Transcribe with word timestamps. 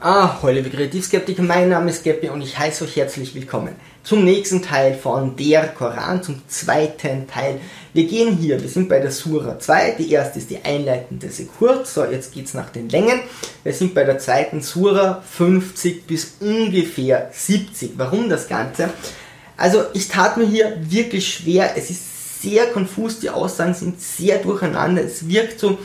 Ah, 0.00 0.38
hallo 0.40 0.52
liebe 0.52 0.70
Kreativskeptiker, 0.70 1.42
mein 1.42 1.70
Name 1.70 1.90
ist 1.90 2.04
Geppi 2.04 2.28
und 2.28 2.40
ich 2.40 2.56
heiße 2.56 2.84
euch 2.84 2.94
herzlich 2.94 3.34
willkommen 3.34 3.74
zum 4.04 4.24
nächsten 4.24 4.62
Teil 4.62 4.94
von 4.94 5.34
der 5.34 5.66
Koran, 5.66 6.22
zum 6.22 6.40
zweiten 6.46 7.26
Teil. 7.26 7.58
Wir 7.92 8.04
gehen 8.04 8.36
hier, 8.36 8.62
wir 8.62 8.68
sind 8.68 8.88
bei 8.88 9.00
der 9.00 9.10
Sura 9.10 9.58
2, 9.58 9.96
die 9.98 10.12
erste 10.12 10.38
ist 10.38 10.50
die 10.50 10.64
einleitende 10.64 11.28
Sekur, 11.28 11.84
so 11.84 12.04
jetzt 12.04 12.32
geht 12.32 12.46
es 12.46 12.54
nach 12.54 12.70
den 12.70 12.88
Längen. 12.88 13.18
Wir 13.64 13.72
sind 13.72 13.92
bei 13.92 14.04
der 14.04 14.20
zweiten 14.20 14.60
Sura 14.60 15.20
50 15.28 16.06
bis 16.06 16.34
ungefähr 16.38 17.30
70. 17.32 17.94
Warum 17.96 18.28
das 18.28 18.46
Ganze? 18.46 18.90
Also 19.56 19.82
ich 19.94 20.06
tat 20.06 20.36
mir 20.36 20.46
hier 20.46 20.76
wirklich 20.78 21.28
schwer, 21.28 21.72
es 21.76 21.90
ist 21.90 22.40
sehr 22.40 22.66
konfus, 22.66 23.18
die 23.18 23.30
Aussagen 23.30 23.74
sind 23.74 24.00
sehr 24.00 24.38
durcheinander, 24.38 25.02
es 25.02 25.28
wirkt 25.28 25.58
so, 25.58 25.76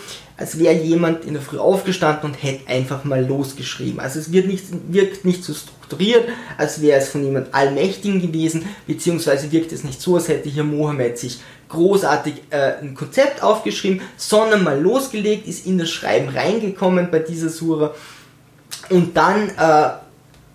als 0.43 0.59
wäre 0.59 0.73
jemand 0.73 1.23
in 1.23 1.35
der 1.35 1.41
Früh 1.41 1.57
aufgestanden 1.57 2.29
und 2.29 2.43
hätte 2.43 2.67
einfach 2.67 3.05
mal 3.05 3.25
losgeschrieben. 3.25 4.01
Also 4.01 4.19
es 4.19 4.33
wird 4.33 4.47
nicht, 4.47 4.65
wirkt 4.89 5.23
nicht 5.23 5.41
so 5.41 5.53
strukturiert, 5.53 6.27
als 6.57 6.81
wäre 6.81 6.99
es 6.99 7.07
von 7.07 7.23
jemand 7.23 7.53
Allmächtigen 7.53 8.21
gewesen, 8.21 8.65
beziehungsweise 8.85 9.53
wirkt 9.53 9.71
es 9.71 9.85
nicht 9.85 10.01
so, 10.01 10.15
als 10.15 10.27
hätte 10.27 10.49
hier 10.49 10.65
Mohammed 10.65 11.17
sich 11.17 11.39
großartig 11.69 12.33
äh, 12.49 12.73
ein 12.81 12.93
Konzept 12.93 13.41
aufgeschrieben, 13.41 14.01
sondern 14.17 14.65
mal 14.65 14.81
losgelegt, 14.81 15.47
ist 15.47 15.65
in 15.65 15.77
das 15.77 15.89
Schreiben 15.89 16.27
reingekommen 16.27 17.07
bei 17.09 17.19
dieser 17.19 17.47
Sura 17.47 17.95
und 18.89 19.15
dann 19.15 19.47
äh, 19.47 19.91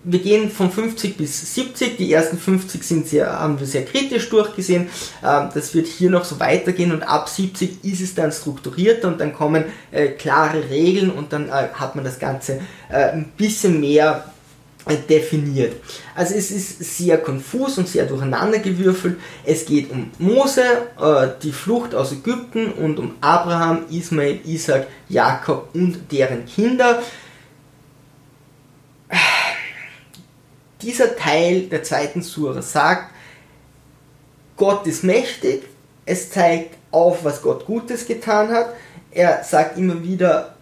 wir 0.03 0.19
gehen 0.19 0.49
von 0.49 0.71
50 0.71 1.17
bis 1.17 1.53
70. 1.55 1.97
Die 1.97 2.11
ersten 2.11 2.37
50 2.37 2.83
sind 2.83 3.07
sehr, 3.07 3.39
haben 3.39 3.59
wir 3.59 3.67
sehr 3.67 3.85
kritisch 3.85 4.29
durchgesehen. 4.29 4.89
Ähm, 5.23 5.49
das 5.53 5.73
wird 5.73 5.87
hier 5.87 6.09
noch 6.09 6.25
so 6.25 6.39
weitergehen 6.39 6.91
und 6.91 7.03
ab 7.03 7.27
70 7.27 7.83
ist 7.83 8.01
es 8.01 8.15
dann 8.15 8.31
strukturierter 8.31 9.07
und 9.09 9.19
dann 9.19 9.33
kommen 9.33 9.65
äh, 9.91 10.09
klare 10.09 10.69
Regeln 10.69 11.11
und 11.11 11.33
dann 11.33 11.49
äh, 11.49 11.69
hat 11.73 11.95
man 11.95 12.05
das 12.05 12.19
Ganze 12.19 12.61
äh, 12.89 13.11
ein 13.11 13.31
bisschen 13.37 13.79
mehr 13.79 14.25
definiert. 15.07 15.75
Also 16.15 16.33
es 16.33 16.49
ist 16.49 16.97
sehr 16.97 17.19
konfus 17.19 17.77
und 17.77 17.87
sehr 17.87 18.05
durcheinandergewürfelt. 18.05 19.19
Es 19.45 19.65
geht 19.65 19.91
um 19.91 20.09
Mose, 20.17 20.63
die 21.43 21.51
Flucht 21.51 21.93
aus 21.93 22.11
Ägypten 22.11 22.71
und 22.71 22.97
um 22.97 23.13
Abraham, 23.21 23.83
Ismael, 23.91 24.39
Isaac, 24.45 24.87
Jakob 25.07 25.69
und 25.75 26.11
deren 26.11 26.45
Kinder. 26.45 27.03
Dieser 30.81 31.15
Teil 31.15 31.63
der 31.63 31.83
zweiten 31.83 32.21
Sura 32.21 32.61
sagt, 32.61 33.11
Gott 34.55 34.87
ist 34.87 35.03
mächtig, 35.03 35.63
es 36.05 36.31
zeigt 36.31 36.75
auf, 36.91 37.23
was 37.23 37.41
Gott 37.41 37.65
Gutes 37.65 38.07
getan 38.07 38.49
hat. 38.51 38.73
Er 39.11 39.43
sagt 39.43 39.77
immer 39.77 40.03
wieder, 40.03 40.55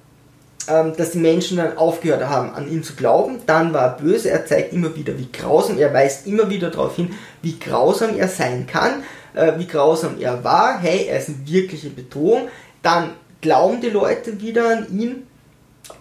ähm, 0.67 0.93
dass 0.97 1.11
die 1.11 1.19
Menschen 1.19 1.57
dann 1.57 1.77
aufgehört 1.77 2.27
haben, 2.27 2.53
an 2.53 2.69
ihn 2.69 2.83
zu 2.83 2.95
glauben. 2.95 3.39
Dann 3.45 3.73
war 3.73 3.83
er 3.83 3.97
böse. 3.97 4.29
Er 4.29 4.45
zeigt 4.45 4.73
immer 4.73 4.95
wieder, 4.95 5.17
wie 5.17 5.31
grausam. 5.31 5.77
Er 5.77 5.93
weist 5.93 6.27
immer 6.27 6.49
wieder 6.49 6.69
darauf 6.69 6.95
hin, 6.95 7.15
wie 7.41 7.57
grausam 7.57 8.17
er 8.17 8.27
sein 8.27 8.67
kann, 8.67 9.03
äh, 9.33 9.53
wie 9.57 9.67
grausam 9.67 10.19
er 10.19 10.43
war. 10.43 10.79
Hey, 10.79 11.07
er 11.07 11.19
ist 11.19 11.29
eine 11.29 11.47
wirkliche 11.47 11.89
Bedrohung. 11.89 12.49
Dann 12.81 13.11
glauben 13.41 13.81
die 13.81 13.89
Leute 13.89 14.41
wieder 14.41 14.69
an 14.69 14.87
ihn 14.99 15.27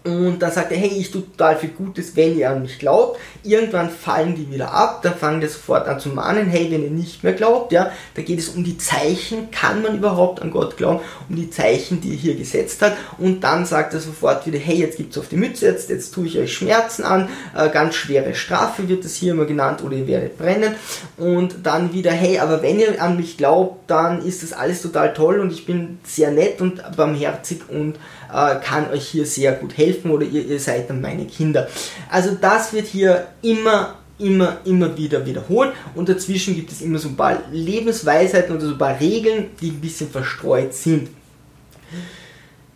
und 0.06 0.38
dann 0.38 0.52
sagt 0.52 0.70
er, 0.70 0.78
hey, 0.78 0.92
ich 0.96 1.10
tue 1.10 1.24
total 1.32 1.56
viel 1.56 1.70
Gutes, 1.70 2.14
wenn 2.14 2.38
ihr 2.38 2.48
an 2.48 2.62
mich 2.62 2.78
glaubt. 2.78 3.18
Irgendwann 3.42 3.90
fallen 3.90 4.36
die 4.36 4.48
wieder 4.52 4.72
ab, 4.72 5.00
dann 5.02 5.16
fangen 5.16 5.40
die 5.40 5.48
sofort 5.48 5.88
an 5.88 5.98
zu 5.98 6.10
mahnen, 6.10 6.46
hey, 6.46 6.70
wenn 6.70 6.84
ihr 6.84 6.90
nicht 6.90 7.24
mehr 7.24 7.32
glaubt, 7.32 7.72
ja, 7.72 7.90
da 8.14 8.22
geht 8.22 8.38
es 8.38 8.50
um 8.50 8.62
die 8.62 8.78
Zeichen, 8.78 9.50
kann 9.50 9.82
man 9.82 9.96
überhaupt 9.96 10.40
an 10.42 10.52
Gott 10.52 10.76
glauben, 10.76 11.00
um 11.28 11.34
die 11.34 11.50
Zeichen, 11.50 12.00
die 12.00 12.12
er 12.12 12.16
hier 12.16 12.36
gesetzt 12.36 12.82
hat. 12.82 12.96
Und 13.18 13.40
dann 13.40 13.66
sagt 13.66 13.94
er 13.94 14.00
sofort 14.00 14.46
wieder, 14.46 14.58
hey, 14.58 14.76
jetzt 14.76 14.96
gibt's 14.96 15.18
auf 15.18 15.28
die 15.28 15.36
Mütze, 15.36 15.66
jetzt, 15.66 15.90
jetzt 15.90 16.14
tue 16.14 16.26
ich 16.26 16.38
euch 16.38 16.52
Schmerzen 16.52 17.02
an, 17.02 17.28
äh, 17.56 17.68
ganz 17.68 17.96
schwere 17.96 18.34
Strafe 18.34 18.88
wird 18.88 19.04
das 19.04 19.16
hier 19.16 19.32
immer 19.32 19.44
genannt, 19.44 19.82
oder 19.82 19.96
ihr 19.96 20.06
werdet 20.06 20.38
brennen. 20.38 20.76
Und 21.16 21.56
dann 21.64 21.92
wieder, 21.92 22.12
hey, 22.12 22.38
aber 22.38 22.62
wenn 22.62 22.78
ihr 22.78 23.02
an 23.02 23.16
mich 23.16 23.36
glaubt, 23.36 23.90
dann 23.90 24.24
ist 24.24 24.44
das 24.44 24.52
alles 24.52 24.82
total 24.82 25.14
toll 25.14 25.40
und 25.40 25.52
ich 25.52 25.66
bin 25.66 25.98
sehr 26.04 26.30
nett 26.30 26.60
und 26.60 26.80
barmherzig 26.96 27.62
und 27.68 27.96
äh, 28.32 28.56
kann 28.62 28.90
euch 28.90 29.08
hier 29.08 29.26
sehr 29.26 29.52
gut 29.52 29.76
helfen 29.76 29.95
oder 30.04 30.24
ihr, 30.24 30.44
ihr 30.44 30.60
seid 30.60 30.90
dann 30.90 31.00
meine 31.00 31.24
Kinder. 31.26 31.68
Also 32.10 32.36
das 32.40 32.72
wird 32.72 32.86
hier 32.86 33.28
immer 33.42 33.96
immer, 34.18 34.58
immer 34.64 34.96
wieder 34.96 35.24
wiederholt 35.26 35.72
und 35.94 36.08
dazwischen 36.08 36.54
gibt 36.54 36.72
es 36.72 36.80
immer 36.80 36.98
so 36.98 37.08
ein 37.08 37.16
paar 37.16 37.42
Lebensweisheiten 37.52 38.56
oder 38.56 38.66
so 38.66 38.72
ein 38.72 38.78
paar 38.78 38.98
Regeln, 38.98 39.50
die 39.60 39.70
ein 39.70 39.80
bisschen 39.80 40.10
verstreut 40.10 40.74
sind. 40.74 41.08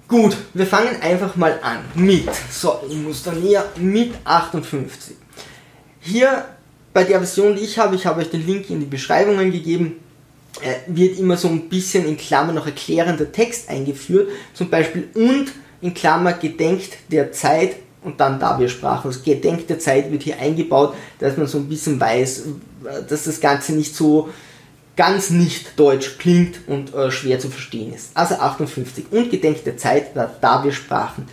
Gut, 0.07 0.37
wir 0.55 0.67
fangen 0.67 1.01
einfach 1.01 1.37
mal 1.37 1.59
an 1.63 1.79
mit, 1.95 2.29
so, 2.51 2.81
ich 2.89 2.97
muss 2.97 3.23
da 3.23 3.33
näher, 3.33 3.65
mit 3.77 4.13
58. 4.25 5.17
Hier 6.01 6.47
bei 6.93 7.05
der 7.05 7.19
Version, 7.19 7.55
die 7.55 7.63
ich 7.63 7.79
habe, 7.79 7.95
ich 7.95 8.07
habe 8.07 8.21
euch 8.21 8.31
den 8.31 8.45
Link 8.45 8.69
in 8.71 8.81
die 8.81 8.87
Beschreibungen 8.87 9.53
gegeben, 9.53 10.01
äh, 10.63 10.75
wird 10.89 11.17
immer 11.19 11.37
so 11.37 11.47
ein 11.47 11.69
bisschen 11.69 12.07
in 12.07 12.17
Klammer 12.17 12.53
noch 12.53 12.67
erklärender 12.67 13.31
Text 13.31 13.69
eingeführt, 13.69 14.31
zum 14.53 14.69
Beispiel 14.69 15.09
und 15.15 15.53
in 15.81 15.95
Klammer 15.95 16.33
gedenkt 16.33 16.99
der 17.11 17.33
Zeit 17.33 17.77
und 18.03 18.21
dann 18.21 18.41
da 18.41 18.59
wir 18.59 18.69
sprachen. 18.69 19.11
Das 19.11 19.23
Gedenkt 19.23 19.69
der 19.71 19.79
Zeit 19.79 20.11
wird 20.11 20.23
hier 20.23 20.39
eingebaut, 20.39 20.95
dass 21.19 21.37
man 21.37 21.47
so 21.47 21.59
ein 21.59 21.69
bisschen 21.69 22.01
weiß, 22.01 22.45
dass 23.09 23.25
das 23.25 23.41
Ganze 23.41 23.73
nicht 23.73 23.95
so 23.95 24.31
ganz 24.97 25.31
nicht 25.31 25.79
deutsch 25.79 26.19
klingt 26.19 26.61
und 26.67 26.95
äh, 26.95 27.11
schwer 27.11 27.39
zu 27.39 27.49
verstehen 27.49 27.93
ist. 27.95 28.11
Also 28.15 28.35
58 28.35 29.07
und 29.11 29.31
gedenkt 29.31 29.67
der 29.67 29.77
Zeit, 29.77 30.15
da, 30.15 30.31
da 30.41 30.63
wir 30.65 30.73
sprachen. 30.73 31.27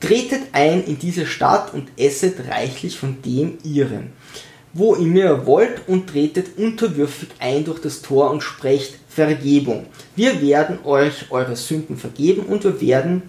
Tretet 0.00 0.42
ein 0.52 0.84
in 0.84 0.98
diese 0.98 1.24
Stadt 1.24 1.72
und 1.72 1.88
esset 1.96 2.48
reichlich 2.48 2.98
von 2.98 3.22
dem 3.22 3.58
ihren 3.64 4.12
wo 4.78 4.94
ihr 4.94 5.06
mir 5.06 5.46
wollt 5.46 5.88
und 5.88 6.08
tretet 6.08 6.58
unterwürfig 6.58 7.30
ein 7.38 7.64
durch 7.64 7.80
das 7.80 8.02
Tor 8.02 8.30
und 8.30 8.42
sprecht 8.42 8.98
Vergebung. 9.08 9.86
Wir 10.14 10.42
werden 10.42 10.80
euch 10.84 11.30
eure 11.30 11.56
Sünden 11.56 11.96
vergeben 11.96 12.42
und 12.42 12.64
wir 12.64 12.80
werden 12.82 13.22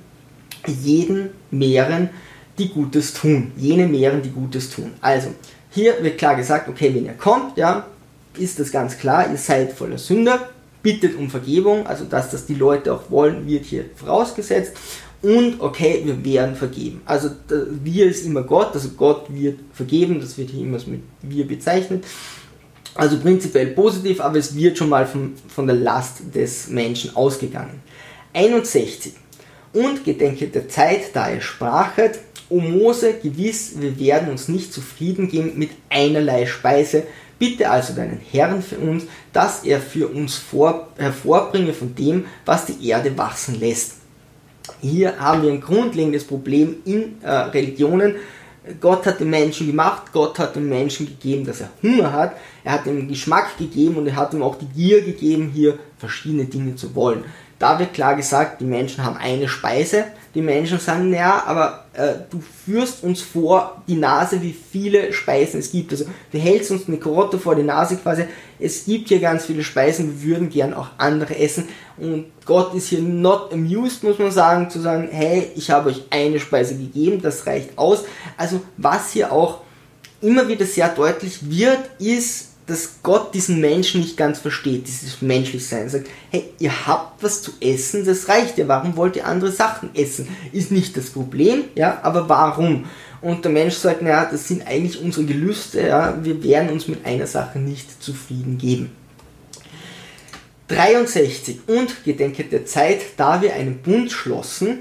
jeden 0.71 1.29
mehren, 1.51 2.09
die 2.57 2.69
Gutes 2.69 3.13
tun. 3.13 3.51
Jene 3.57 3.87
mehren, 3.87 4.21
die 4.21 4.31
Gutes 4.31 4.69
tun. 4.69 4.93
Also, 5.01 5.29
hier 5.69 6.01
wird 6.01 6.17
klar 6.17 6.35
gesagt, 6.35 6.67
okay, 6.69 6.93
wenn 6.93 7.05
ihr 7.05 7.13
kommt, 7.13 7.57
ja, 7.57 7.85
ist 8.37 8.59
das 8.59 8.71
ganz 8.71 8.97
klar, 8.97 9.29
ihr 9.29 9.37
seid 9.37 9.73
voller 9.73 9.97
Sünde, 9.97 10.39
bittet 10.81 11.17
um 11.17 11.29
Vergebung, 11.29 11.85
also 11.85 12.05
dass 12.05 12.31
das 12.31 12.45
die 12.45 12.55
Leute 12.55 12.93
auch 12.93 13.09
wollen, 13.09 13.47
wird 13.47 13.65
hier 13.65 13.85
vorausgesetzt 13.95 14.73
und 15.21 15.59
okay, 15.59 16.01
wir 16.05 16.23
werden 16.23 16.55
vergeben. 16.55 17.01
Also 17.05 17.29
wir 17.83 18.07
ist 18.07 18.25
immer 18.25 18.43
Gott, 18.43 18.73
also 18.73 18.89
Gott 18.89 19.25
wird 19.29 19.59
vergeben, 19.73 20.19
das 20.19 20.37
wird 20.37 20.51
hier 20.51 20.61
immer 20.61 20.77
mit 20.85 21.01
wir 21.21 21.47
bezeichnet. 21.47 22.05
Also 22.95 23.19
prinzipiell 23.19 23.67
positiv, 23.67 24.21
aber 24.21 24.37
es 24.37 24.55
wird 24.55 24.77
schon 24.77 24.89
mal 24.89 25.05
von, 25.05 25.33
von 25.47 25.67
der 25.67 25.75
Last 25.75 26.33
des 26.33 26.67
Menschen 26.69 27.15
ausgegangen. 27.15 27.81
61. 28.33 29.13
Und 29.73 30.03
gedenke 30.05 30.47
der 30.47 30.69
Zeit, 30.69 31.13
da 31.13 31.31
ihr 31.31 31.41
sprachet, 31.41 32.19
O 32.49 32.59
Mose, 32.59 33.15
gewiss, 33.21 33.73
wir 33.79 33.99
werden 33.99 34.29
uns 34.29 34.47
nicht 34.47 34.71
zufrieden 34.71 35.27
geben 35.27 35.53
mit 35.55 35.71
einerlei 35.89 36.45
Speise. 36.45 37.03
Bitte 37.37 37.69
also 37.69 37.93
deinen 37.93 38.19
Herrn 38.31 38.63
für 38.63 38.77
uns, 38.77 39.03
dass 39.33 39.63
er 39.63 39.79
für 39.81 40.07
uns 40.07 40.35
vor, 40.35 40.87
hervorbringe 40.97 41.73
von 41.73 41.93
dem, 41.93 42.25
was 42.45 42.65
die 42.65 42.87
Erde 42.87 43.17
wachsen 43.17 43.59
lässt 43.59 43.97
hier 44.81 45.17
haben 45.19 45.43
wir 45.43 45.51
ein 45.51 45.61
grundlegendes 45.61 46.25
Problem 46.25 46.77
in 46.85 47.21
äh, 47.21 47.29
Religionen. 47.29 48.15
Gott 48.81 49.05
hat 49.05 49.21
den 49.21 49.29
Menschen 49.29 49.67
gemacht, 49.67 50.11
Gott 50.11 50.37
hat 50.39 50.57
dem 50.57 50.67
Menschen 50.67 51.05
gegeben, 51.05 51.45
dass 51.45 51.61
er 51.61 51.69
Hunger 51.81 52.11
hat, 52.11 52.35
er 52.65 52.73
hat 52.73 52.85
ihm 52.85 53.07
Geschmack 53.07 53.57
gegeben 53.57 53.95
und 53.95 54.07
er 54.07 54.17
hat 54.17 54.33
ihm 54.33 54.43
auch 54.43 54.55
die 54.55 54.65
Gier 54.65 55.01
gegeben, 55.03 55.51
hier 55.53 55.79
verschiedene 55.97 56.45
Dinge 56.45 56.75
zu 56.75 56.93
wollen. 56.93 57.23
Da 57.59 57.79
wird 57.79 57.93
klar 57.93 58.15
gesagt, 58.15 58.61
die 58.61 58.65
Menschen 58.65 59.03
haben 59.03 59.17
eine 59.17 59.47
Speise. 59.47 60.05
Die 60.35 60.41
Menschen 60.41 60.79
sagen, 60.79 61.09
naja, 61.09 61.43
aber 61.47 61.85
äh, 61.93 62.13
du 62.29 62.39
führst 62.39 63.03
uns 63.03 63.21
vor 63.21 63.81
die 63.87 63.95
Nase, 63.95 64.41
wie 64.43 64.53
viele 64.53 65.11
Speisen 65.11 65.59
es 65.59 65.71
gibt. 65.71 65.91
Also 65.91 66.05
du 66.31 66.37
hältst 66.37 66.69
uns 66.69 66.87
eine 66.87 66.97
Karotte 66.97 67.39
vor 67.39 67.55
die 67.55 67.63
Nase 67.63 67.97
quasi. 67.97 68.25
Es 68.59 68.85
gibt 68.85 69.07
hier 69.09 69.19
ganz 69.19 69.45
viele 69.45 69.63
Speisen, 69.63 70.21
wir 70.21 70.29
würden 70.35 70.49
gern 70.49 70.75
auch 70.75 70.89
andere 70.99 71.35
essen. 71.39 71.67
Und 71.97 72.25
Gott 72.45 72.75
ist 72.75 72.89
hier 72.89 73.01
not 73.01 73.51
amused, 73.51 74.03
muss 74.03 74.19
man 74.19 74.31
sagen, 74.31 74.69
zu 74.69 74.79
sagen, 74.79 75.09
hey, 75.11 75.51
ich 75.55 75.71
habe 75.71 75.89
euch 75.89 76.03
eine 76.11 76.39
Speise 76.39 76.75
gegeben, 76.75 77.21
das 77.21 77.47
reicht 77.47 77.75
aus. 77.75 78.03
Also 78.37 78.61
was 78.77 79.11
hier 79.11 79.31
auch 79.31 79.61
immer 80.21 80.47
wieder 80.47 80.65
sehr 80.65 80.89
deutlich 80.89 81.49
wird, 81.49 81.79
ist, 81.99 82.46
dass 82.67 83.01
Gott 83.01 83.33
diesen 83.33 83.61
Menschen 83.61 84.01
nicht 84.01 84.17
ganz 84.17 84.39
versteht, 84.39 84.87
dieses 84.87 85.21
Menschlichsein. 85.21 85.89
Sagt, 85.89 86.09
hey, 86.29 86.49
ihr 86.59 86.85
habt 86.85 87.23
was 87.23 87.41
zu 87.41 87.51
essen, 87.61 88.05
das 88.05 88.27
reicht 88.27 88.57
ja, 88.57 88.67
warum 88.67 88.97
wollt 88.97 89.15
ihr 89.15 89.25
andere 89.25 89.51
Sachen 89.51 89.89
essen? 89.95 90.27
Ist 90.51 90.71
nicht 90.71 90.97
das 90.97 91.09
Problem, 91.09 91.63
ja, 91.75 91.99
aber 92.03 92.27
warum? 92.27 92.85
Und 93.21 93.45
der 93.45 93.51
Mensch 93.51 93.75
sagt, 93.75 94.01
naja, 94.01 94.27
das 94.29 94.49
sind 94.49 94.67
eigentlich 94.67 95.01
unsere 95.01 95.25
Gelüste, 95.25 95.87
ja, 95.87 96.17
wir 96.21 96.43
werden 96.43 96.69
uns 96.69 96.89
mit 96.89 97.05
einer 97.05 97.25
Sache 97.25 97.57
nicht 97.57 98.03
zufrieden 98.03 98.57
geben. 98.57 98.91
63. 100.67 101.61
Und 101.67 102.03
gedenket 102.03 102.51
der 102.51 102.65
Zeit, 102.65 102.99
da 103.15 103.41
wir 103.41 103.53
einen 103.53 103.77
Bund 103.77 104.11
schlossen, 104.11 104.79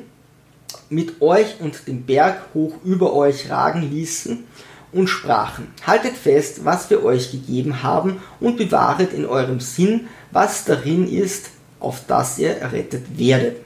mit 0.88 1.20
euch 1.20 1.60
und 1.60 1.86
den 1.86 2.04
Berg 2.04 2.48
hoch 2.54 2.74
über 2.84 3.12
euch 3.14 3.50
ragen 3.50 3.88
ließen 3.90 4.44
und 4.92 5.08
sprachen, 5.08 5.68
haltet 5.86 6.16
fest, 6.16 6.64
was 6.64 6.88
wir 6.90 7.04
euch 7.04 7.30
gegeben 7.30 7.82
haben 7.82 8.20
und 8.40 8.56
bewahret 8.56 9.12
in 9.12 9.26
eurem 9.26 9.60
Sinn, 9.60 10.08
was 10.30 10.64
darin 10.64 11.10
ist, 11.10 11.50
auf 11.80 12.02
das 12.06 12.38
ihr 12.38 12.56
errettet 12.56 13.18
werdet. 13.18 13.56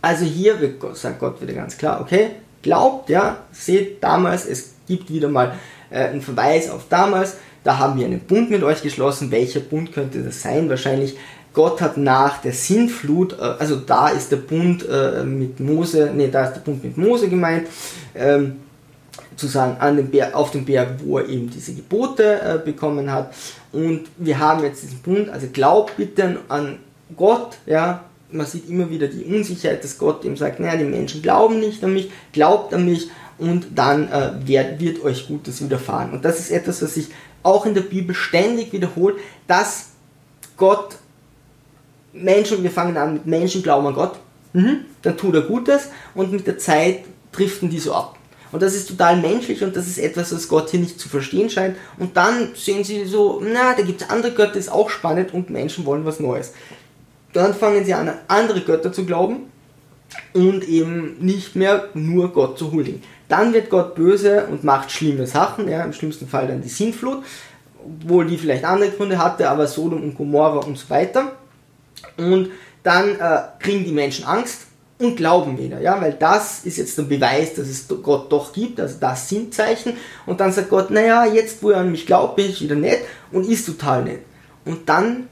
Also 0.00 0.24
hier 0.24 0.60
wird 0.60 0.80
Gott, 0.80 0.96
sagt 0.96 1.20
Gott 1.20 1.40
wieder 1.40 1.52
ganz 1.52 1.76
klar, 1.76 2.00
okay, 2.00 2.30
glaubt, 2.62 3.08
ja, 3.10 3.38
seht 3.52 4.02
damals, 4.02 4.46
es 4.46 4.74
gibt 4.86 5.12
wieder 5.12 5.28
mal 5.28 5.54
äh, 5.90 6.06
einen 6.06 6.22
Verweis 6.22 6.70
auf 6.70 6.86
damals, 6.88 7.36
da 7.64 7.78
haben 7.78 7.98
wir 7.98 8.06
einen 8.06 8.20
Bund 8.20 8.50
mit 8.50 8.64
euch 8.64 8.82
geschlossen. 8.82 9.30
Welcher 9.30 9.60
Bund 9.60 9.92
könnte 9.92 10.20
das 10.22 10.42
sein? 10.42 10.68
Wahrscheinlich 10.68 11.16
Gott 11.52 11.80
hat 11.80 11.96
nach 11.96 12.38
der 12.38 12.52
Sintflut, 12.52 13.34
äh, 13.38 13.42
also 13.58 13.76
da 13.76 14.08
ist 14.08 14.32
der 14.32 14.38
Bund 14.38 14.86
äh, 14.88 15.22
mit 15.22 15.60
Mose, 15.60 16.10
nee, 16.14 16.28
da 16.28 16.46
ist 16.46 16.54
der 16.54 16.60
Bund 16.60 16.82
mit 16.82 16.96
Mose 16.96 17.28
gemeint, 17.28 17.68
ähm, 19.32 19.36
zu 19.36 19.46
sagen, 19.46 19.76
an 19.80 19.96
dem 19.96 20.10
Berg, 20.10 20.34
auf 20.34 20.50
dem 20.50 20.64
Berg, 20.64 21.00
wo 21.04 21.18
er 21.18 21.28
eben 21.28 21.50
diese 21.50 21.74
Gebote 21.74 22.40
äh, 22.40 22.58
bekommen 22.64 23.10
hat. 23.10 23.34
Und 23.72 24.02
wir 24.16 24.38
haben 24.38 24.62
jetzt 24.62 24.82
diesen 24.82 24.98
Bund, 25.00 25.28
also 25.28 25.46
glaubt 25.52 25.96
bitte 25.96 26.38
an 26.48 26.78
Gott, 27.16 27.58
ja, 27.66 28.04
man 28.30 28.46
sieht 28.46 28.68
immer 28.68 28.88
wieder 28.88 29.08
die 29.08 29.24
Unsicherheit, 29.24 29.84
dass 29.84 29.98
Gott 29.98 30.24
ihm 30.24 30.36
sagt, 30.36 30.58
naja, 30.58 30.76
die 30.76 30.84
Menschen 30.84 31.22
glauben 31.22 31.60
nicht 31.60 31.84
an 31.84 31.92
mich, 31.92 32.10
glaubt 32.32 32.72
an 32.72 32.84
mich 32.84 33.10
und 33.38 33.66
dann 33.74 34.10
äh, 34.10 34.32
wird, 34.44 34.80
wird 34.80 35.04
euch 35.04 35.26
Gutes 35.28 35.62
widerfahren. 35.62 36.12
Und 36.12 36.24
das 36.24 36.38
ist 36.38 36.50
etwas, 36.50 36.82
was 36.82 36.94
sich 36.94 37.08
auch 37.42 37.66
in 37.66 37.74
der 37.74 37.82
Bibel 37.82 38.14
ständig 38.14 38.72
wiederholt, 38.72 39.16
dass 39.46 39.90
Gott 40.56 40.96
Menschen, 42.12 42.62
wir 42.62 42.70
fangen 42.70 42.96
an 42.96 43.14
mit 43.14 43.26
Menschen 43.26 43.62
glauben 43.62 43.86
an 43.86 43.94
Gott, 43.94 44.12
mhm, 44.52 44.84
dann 45.02 45.16
tut 45.16 45.34
er 45.34 45.42
Gutes 45.42 45.88
und 46.14 46.32
mit 46.32 46.46
der 46.46 46.58
Zeit 46.58 47.04
driften 47.32 47.70
die 47.70 47.78
so 47.78 47.94
ab. 47.94 48.18
Und 48.52 48.62
das 48.62 48.74
ist 48.74 48.88
total 48.88 49.16
menschlich 49.16 49.64
und 49.64 49.74
das 49.74 49.86
ist 49.86 49.98
etwas, 49.98 50.32
was 50.34 50.46
Gott 50.46 50.70
hier 50.70 50.80
nicht 50.80 51.00
zu 51.00 51.08
verstehen 51.08 51.48
scheint. 51.48 51.76
Und 51.98 52.16
dann 52.16 52.50
sehen 52.54 52.84
sie 52.84 53.04
so, 53.06 53.42
na, 53.42 53.74
da 53.74 53.82
gibt 53.82 54.02
es 54.02 54.10
andere 54.10 54.32
Götter, 54.32 54.56
ist 54.56 54.70
auch 54.70 54.90
spannend 54.90 55.32
und 55.32 55.50
Menschen 55.50 55.86
wollen 55.86 56.04
was 56.04 56.20
Neues. 56.20 56.52
Dann 57.32 57.54
fangen 57.54 57.84
sie 57.84 57.94
an, 57.94 58.10
an 58.10 58.18
andere 58.28 58.60
Götter 58.60 58.92
zu 58.92 59.06
glauben 59.06 59.50
und 60.34 60.68
eben 60.68 61.16
nicht 61.18 61.56
mehr 61.56 61.88
nur 61.94 62.32
Gott 62.32 62.58
zu 62.58 62.70
huldigen. 62.70 63.02
Dann 63.28 63.54
wird 63.54 63.70
Gott 63.70 63.94
böse 63.94 64.46
und 64.50 64.62
macht 64.64 64.92
schlimme 64.92 65.26
Sachen, 65.26 65.66
ja, 65.66 65.82
im 65.82 65.94
schlimmsten 65.94 66.28
Fall 66.28 66.46
dann 66.46 66.60
die 66.60 66.68
Sintflut, 66.68 67.24
obwohl 67.82 68.26
die 68.26 68.36
vielleicht 68.36 68.64
andere 68.64 68.90
Gründe 68.90 69.16
hatte, 69.16 69.48
aber 69.48 69.66
Sodom 69.66 70.02
und 70.02 70.14
Gomorra 70.14 70.58
und 70.58 70.76
so 70.76 70.90
weiter. 70.90 71.32
Und 72.18 72.50
dann 72.82 73.18
äh, 73.18 73.38
kriegen 73.58 73.84
die 73.84 73.92
Menschen 73.92 74.26
Angst 74.26 74.66
und 75.04 75.16
glauben 75.16 75.58
wieder, 75.58 75.80
ja, 75.80 76.00
weil 76.00 76.12
das 76.12 76.64
ist 76.64 76.78
jetzt 76.78 76.96
der 76.98 77.04
Beweis, 77.04 77.54
dass 77.54 77.68
es 77.68 77.86
Gott 78.02 78.30
doch 78.30 78.52
gibt, 78.52 78.80
also 78.80 78.96
das 79.00 79.28
sind 79.28 79.54
Zeichen. 79.54 79.94
Und 80.26 80.40
dann 80.40 80.52
sagt 80.52 80.70
Gott, 80.70 80.90
naja, 80.90 81.26
jetzt 81.26 81.62
wo 81.62 81.70
er 81.70 81.78
an 81.78 81.90
mich 81.90 82.06
glaubt, 82.06 82.36
bin 82.36 82.50
ich 82.50 82.62
wieder 82.62 82.76
nett 82.76 83.00
und 83.30 83.48
ist 83.48 83.66
total 83.66 84.04
nett. 84.04 84.20
Und 84.64 84.88
dann 84.88 85.28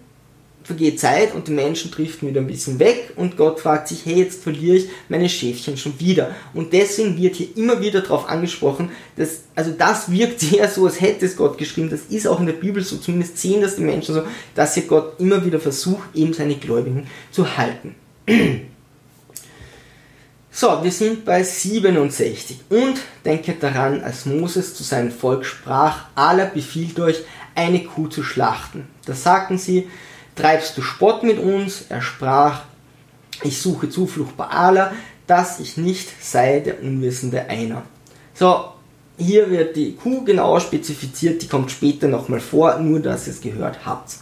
vergeht 0.70 1.00
Zeit 1.00 1.34
und 1.34 1.48
die 1.48 1.52
Menschen 1.52 1.90
driften 1.90 2.28
wieder 2.28 2.40
ein 2.40 2.46
bisschen 2.46 2.78
weg 2.78 3.12
und 3.16 3.36
Gott 3.36 3.60
fragt 3.60 3.88
sich, 3.88 4.04
hey, 4.04 4.16
jetzt 4.16 4.42
verliere 4.42 4.76
ich 4.76 4.88
meine 5.08 5.28
Schäfchen 5.28 5.76
schon 5.76 5.98
wieder. 5.98 6.34
Und 6.54 6.72
deswegen 6.72 7.16
wird 7.20 7.36
hier 7.36 7.48
immer 7.56 7.80
wieder 7.80 8.02
darauf 8.02 8.28
angesprochen, 8.28 8.90
dass, 9.16 9.42
also 9.54 9.72
das 9.76 10.10
wirkt 10.10 10.40
sehr 10.40 10.68
so, 10.68 10.86
als 10.86 11.00
hätte 11.00 11.26
es 11.26 11.36
Gott 11.36 11.58
geschrieben. 11.58 11.90
Das 11.90 12.02
ist 12.08 12.26
auch 12.28 12.40
in 12.40 12.46
der 12.46 12.52
Bibel 12.52 12.82
so, 12.84 12.98
zumindest 12.98 13.38
sehen 13.38 13.62
das 13.62 13.76
die 13.76 13.82
Menschen 13.82 14.14
so, 14.14 14.22
dass 14.54 14.74
hier 14.74 14.84
Gott 14.84 15.18
immer 15.18 15.44
wieder 15.44 15.60
versucht, 15.60 16.14
eben 16.14 16.32
seine 16.34 16.56
Gläubigen 16.56 17.06
zu 17.32 17.56
halten. 17.56 17.94
So, 20.52 20.82
wir 20.82 20.90
sind 20.90 21.24
bei 21.24 21.44
67. 21.44 22.58
Und 22.70 23.00
denke 23.24 23.52
daran, 23.52 24.02
als 24.02 24.26
Moses 24.26 24.74
zu 24.74 24.82
seinem 24.82 25.12
Volk 25.12 25.44
sprach, 25.44 26.06
Allah 26.16 26.50
befiehlt 26.52 26.98
euch, 26.98 27.22
eine 27.54 27.84
Kuh 27.84 28.08
zu 28.08 28.24
schlachten. 28.24 28.88
Da 29.06 29.14
sagten 29.14 29.58
sie, 29.58 29.88
treibst 30.34 30.76
du 30.76 30.82
Spott 30.82 31.22
mit 31.22 31.38
uns? 31.38 31.84
Er 31.88 32.02
sprach, 32.02 32.62
ich 33.42 33.60
suche 33.60 33.90
Zuflucht 33.90 34.36
bei 34.36 34.46
Allah, 34.46 34.92
dass 35.28 35.60
ich 35.60 35.76
nicht 35.76 36.08
sei 36.20 36.58
der 36.58 36.82
Unwissende 36.82 37.48
einer. 37.48 37.82
So, 38.34 38.72
hier 39.16 39.50
wird 39.50 39.76
die 39.76 39.94
Kuh 39.94 40.24
genauer 40.24 40.60
spezifiziert, 40.60 41.42
die 41.42 41.48
kommt 41.48 41.70
später 41.70 42.08
nochmal 42.08 42.40
vor, 42.40 42.78
nur 42.80 42.98
dass 42.98 43.28
ihr 43.28 43.34
es 43.34 43.40
gehört 43.40 43.86
habt. 43.86 44.16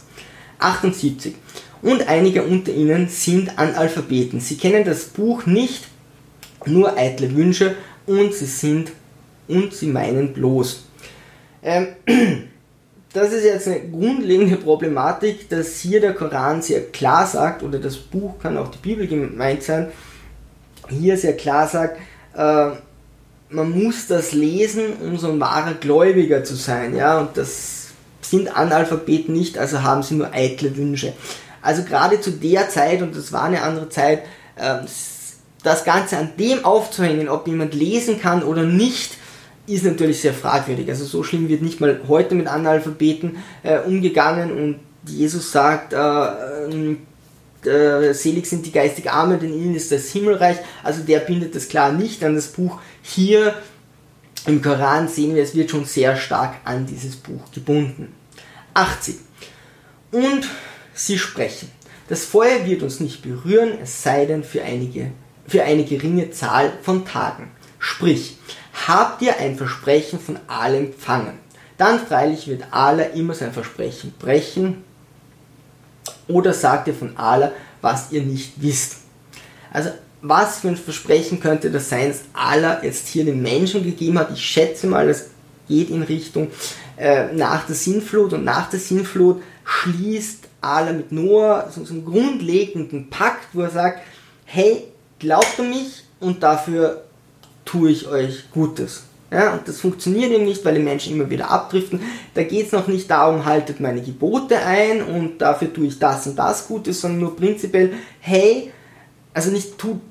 78. 0.59 1.35
Und 1.81 2.07
einige 2.07 2.43
unter 2.43 2.71
ihnen 2.71 3.07
sind 3.07 3.57
Analphabeten. 3.57 4.41
Sie 4.41 4.57
kennen 4.57 4.83
das 4.83 5.05
Buch 5.05 5.45
nicht, 5.45 5.87
nur 6.65 6.97
eitle 6.97 7.35
Wünsche 7.35 7.75
und 8.05 8.33
sie 8.33 8.45
sind 8.45 8.91
und 9.47 9.73
sie 9.73 9.87
meinen 9.87 10.33
bloß. 10.33 10.83
Ähm, 11.63 11.87
das 13.13 13.33
ist 13.33 13.43
jetzt 13.43 13.67
eine 13.67 13.81
grundlegende 13.89 14.57
Problematik, 14.57 15.49
dass 15.49 15.79
hier 15.79 15.99
der 16.01 16.13
Koran 16.13 16.61
sehr 16.61 16.81
klar 16.87 17.25
sagt, 17.25 17.63
oder 17.63 17.79
das 17.79 17.97
Buch 17.97 18.39
kann 18.39 18.57
auch 18.57 18.69
die 18.69 18.77
Bibel 18.77 19.07
gemeint 19.07 19.63
sein, 19.63 19.87
hier 20.89 21.17
sehr 21.17 21.35
klar 21.35 21.67
sagt, 21.67 21.99
äh, 22.35 22.69
man 23.51 23.71
muss 23.71 24.07
das 24.07 24.31
lesen, 24.31 24.93
um 25.03 25.17
so 25.17 25.31
ein 25.31 25.39
wahrer 25.39 25.73
Gläubiger 25.73 26.43
zu 26.43 26.55
sein, 26.55 26.95
ja, 26.95 27.19
und 27.19 27.35
das 27.35 27.87
sind 28.21 28.55
Analphabeten 28.55 29.33
nicht, 29.33 29.57
also 29.57 29.81
haben 29.81 30.03
sie 30.03 30.15
nur 30.15 30.31
eitle 30.33 30.77
Wünsche. 30.77 31.13
Also 31.61 31.83
gerade 31.83 32.21
zu 32.21 32.31
der 32.31 32.69
Zeit, 32.69 33.01
und 33.01 33.15
das 33.15 33.33
war 33.33 33.43
eine 33.43 33.63
andere 33.63 33.89
Zeit, 33.89 34.23
äh, 34.55 34.77
das 35.63 35.83
Ganze 35.83 36.17
an 36.17 36.31
dem 36.37 36.63
aufzuhängen, 36.65 37.29
ob 37.29 37.47
jemand 37.47 37.73
lesen 37.73 38.19
kann 38.19 38.43
oder 38.43 38.63
nicht, 38.63 39.17
ist 39.67 39.83
natürlich 39.83 40.21
sehr 40.21 40.33
fragwürdig. 40.33 40.89
Also 40.89 41.05
so 41.05 41.23
schlimm 41.23 41.47
wird 41.49 41.61
nicht 41.61 41.79
mal 41.79 42.01
heute 42.07 42.35
mit 42.35 42.47
Analphabeten 42.47 43.37
äh, 43.63 43.79
umgegangen 43.79 44.51
und 44.51 44.79
Jesus 45.05 45.51
sagt, 45.51 45.93
äh, 45.93 46.95
äh, 47.67 48.13
selig 48.13 48.47
sind 48.47 48.65
die 48.65 48.71
geistig 48.71 49.11
Armen, 49.11 49.39
denn 49.39 49.53
ihnen 49.53 49.75
ist 49.75 49.91
das 49.91 50.09
Himmelreich. 50.09 50.57
Also 50.83 51.03
der 51.03 51.19
bindet 51.19 51.55
das 51.55 51.67
klar 51.67 51.91
nicht 51.91 52.23
an 52.23 52.35
das 52.35 52.47
Buch. 52.47 52.79
Hier 53.01 53.55
im 54.45 54.61
Koran 54.61 55.07
sehen 55.07 55.35
wir, 55.35 55.43
es 55.43 55.55
wird 55.55 55.71
schon 55.71 55.85
sehr 55.85 56.15
stark 56.15 56.55
an 56.63 56.85
dieses 56.85 57.15
Buch 57.15 57.51
gebunden. 57.53 58.13
80. 58.73 59.15
Und 60.11 60.47
sie 60.93 61.17
sprechen. 61.17 61.69
Das 62.07 62.25
Feuer 62.25 62.65
wird 62.65 62.81
uns 62.81 62.99
nicht 62.99 63.21
berühren, 63.21 63.77
es 63.83 64.01
sei 64.01 64.25
denn 64.25 64.43
für, 64.43 64.63
einige, 64.63 65.11
für 65.49 65.63
eine 65.63 65.83
geringe 65.83 66.31
Zahl 66.31 66.71
von 66.81 67.05
Tagen. 67.05 67.51
Sprich, 67.79 68.37
habt 68.87 69.21
ihr 69.21 69.37
ein 69.37 69.57
Versprechen 69.57 70.19
von 70.19 70.39
allem 70.47 70.87
empfangen. 70.87 71.39
Dann 71.77 71.99
freilich 71.99 72.47
wird 72.47 72.63
Allah 72.71 73.05
immer 73.13 73.33
sein 73.33 73.53
Versprechen 73.53 74.13
brechen. 74.19 74.83
Oder 76.27 76.53
sagt 76.53 76.87
ihr 76.87 76.93
von 76.93 77.17
Allah, 77.17 77.51
was 77.81 78.11
ihr 78.11 78.21
nicht 78.21 78.53
wisst. 78.57 78.97
Also 79.71 79.91
was 80.21 80.59
für 80.59 80.67
ein 80.69 80.77
Versprechen 80.77 81.39
könnte 81.39 81.71
das 81.71 81.89
sein, 81.89 82.09
dass 82.09 82.21
Allah 82.33 82.83
jetzt 82.83 83.07
hier 83.07 83.25
den 83.25 83.41
Menschen 83.41 83.83
gegeben 83.83 84.19
hat? 84.19 84.31
Ich 84.33 84.43
schätze 84.43 84.87
mal, 84.87 85.07
das 85.07 85.29
geht 85.67 85.89
in 85.89 86.03
Richtung 86.03 86.49
äh, 86.97 87.31
nach 87.33 87.65
der 87.65 87.75
Sinnflut 87.75 88.33
und 88.33 88.43
nach 88.43 88.69
der 88.69 88.79
Sinnflut 88.79 89.41
schließt 89.63 90.47
Allah 90.61 90.91
mit 90.91 91.11
Noah 91.11 91.71
so, 91.73 91.85
so 91.85 91.93
einen 91.93 92.03
grundlegenden 92.03 93.09
Pakt, 93.09 93.47
wo 93.53 93.61
er 93.61 93.69
sagt, 93.69 94.01
hey, 94.45 94.83
glaubt 95.19 95.59
an 95.59 95.69
mich 95.69 96.03
und 96.19 96.41
dafür 96.41 97.03
tue 97.65 97.91
ich 97.91 98.07
euch 98.07 98.49
Gutes. 98.51 99.03
Ja, 99.31 99.53
und 99.53 99.67
das 99.67 99.79
funktioniert 99.79 100.31
eben 100.31 100.45
nicht, 100.45 100.65
weil 100.65 100.73
die 100.73 100.81
Menschen 100.81 101.13
immer 101.13 101.29
wieder 101.29 101.51
abdriften. 101.51 102.01
Da 102.33 102.41
geht 102.43 102.67
es 102.67 102.71
noch 102.71 102.87
nicht 102.87 103.11
darum, 103.11 103.45
haltet 103.45 103.79
meine 103.79 104.01
Gebote 104.01 104.57
ein 104.57 105.03
und 105.03 105.37
dafür 105.37 105.71
tue 105.71 105.85
ich 105.85 105.99
das 105.99 106.25
und 106.25 106.35
das 106.35 106.67
Gutes, 106.67 107.01
sondern 107.01 107.19
nur 107.19 107.35
prinzipiell, 107.35 107.93
hey, 108.19 108.71
also 109.33 109.51
nicht 109.51 109.77
tut, 109.77 110.01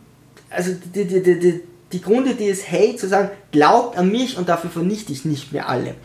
also 0.51 0.73
die, 0.95 1.05
die, 1.05 1.23
die, 1.23 1.39
die, 1.41 1.61
die 1.91 2.01
Grundidee 2.01 2.49
ist, 2.49 2.71
hey, 2.71 2.95
zu 2.95 3.09
sagen, 3.09 3.31
glaubt 3.51 3.99
an 3.99 4.13
mich 4.13 4.39
und 4.39 4.49
dafür 4.49 4.71
vernichte 4.71 5.13
ich 5.13 5.25
nicht 5.25 5.53
mehr 5.53 5.69
alle. 5.69 5.97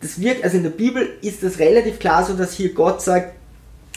Das 0.00 0.20
wirkt, 0.20 0.44
also 0.44 0.56
in 0.56 0.62
der 0.62 0.70
Bibel 0.70 1.08
ist 1.20 1.42
das 1.42 1.58
relativ 1.58 1.98
klar 1.98 2.24
so, 2.24 2.34
dass 2.34 2.52
hier 2.52 2.72
Gott 2.74 3.02
sagt, 3.02 3.34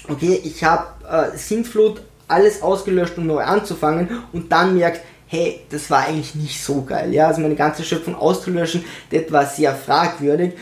okay, 0.07 0.41
ich 0.43 0.63
habe 0.63 0.87
äh, 1.07 1.37
Sintflut, 1.37 2.01
alles 2.27 2.61
ausgelöscht, 2.61 3.17
um 3.17 3.27
neu 3.27 3.43
anzufangen 3.43 4.23
und 4.33 4.51
dann 4.51 4.75
merkt, 4.75 5.01
hey, 5.27 5.61
das 5.69 5.89
war 5.89 6.05
eigentlich 6.05 6.35
nicht 6.35 6.63
so 6.63 6.83
geil. 6.83 7.13
Ja, 7.13 7.27
also 7.27 7.41
meine 7.41 7.55
ganze 7.55 7.83
Schöpfung 7.83 8.15
auszulöschen, 8.15 8.83
das 9.11 9.31
war 9.31 9.45
sehr 9.45 9.75
fragwürdig. 9.75 10.53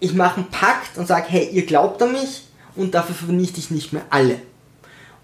Ich 0.00 0.14
mache 0.14 0.40
einen 0.40 0.50
Pakt 0.50 0.98
und 0.98 1.06
sage, 1.06 1.26
hey, 1.28 1.48
ihr 1.50 1.64
glaubt 1.64 2.02
an 2.02 2.12
mich 2.12 2.44
und 2.74 2.94
dafür 2.94 3.14
vernichte 3.14 3.58
ich 3.58 3.70
nicht 3.70 3.92
mehr 3.92 4.04
alle. 4.10 4.36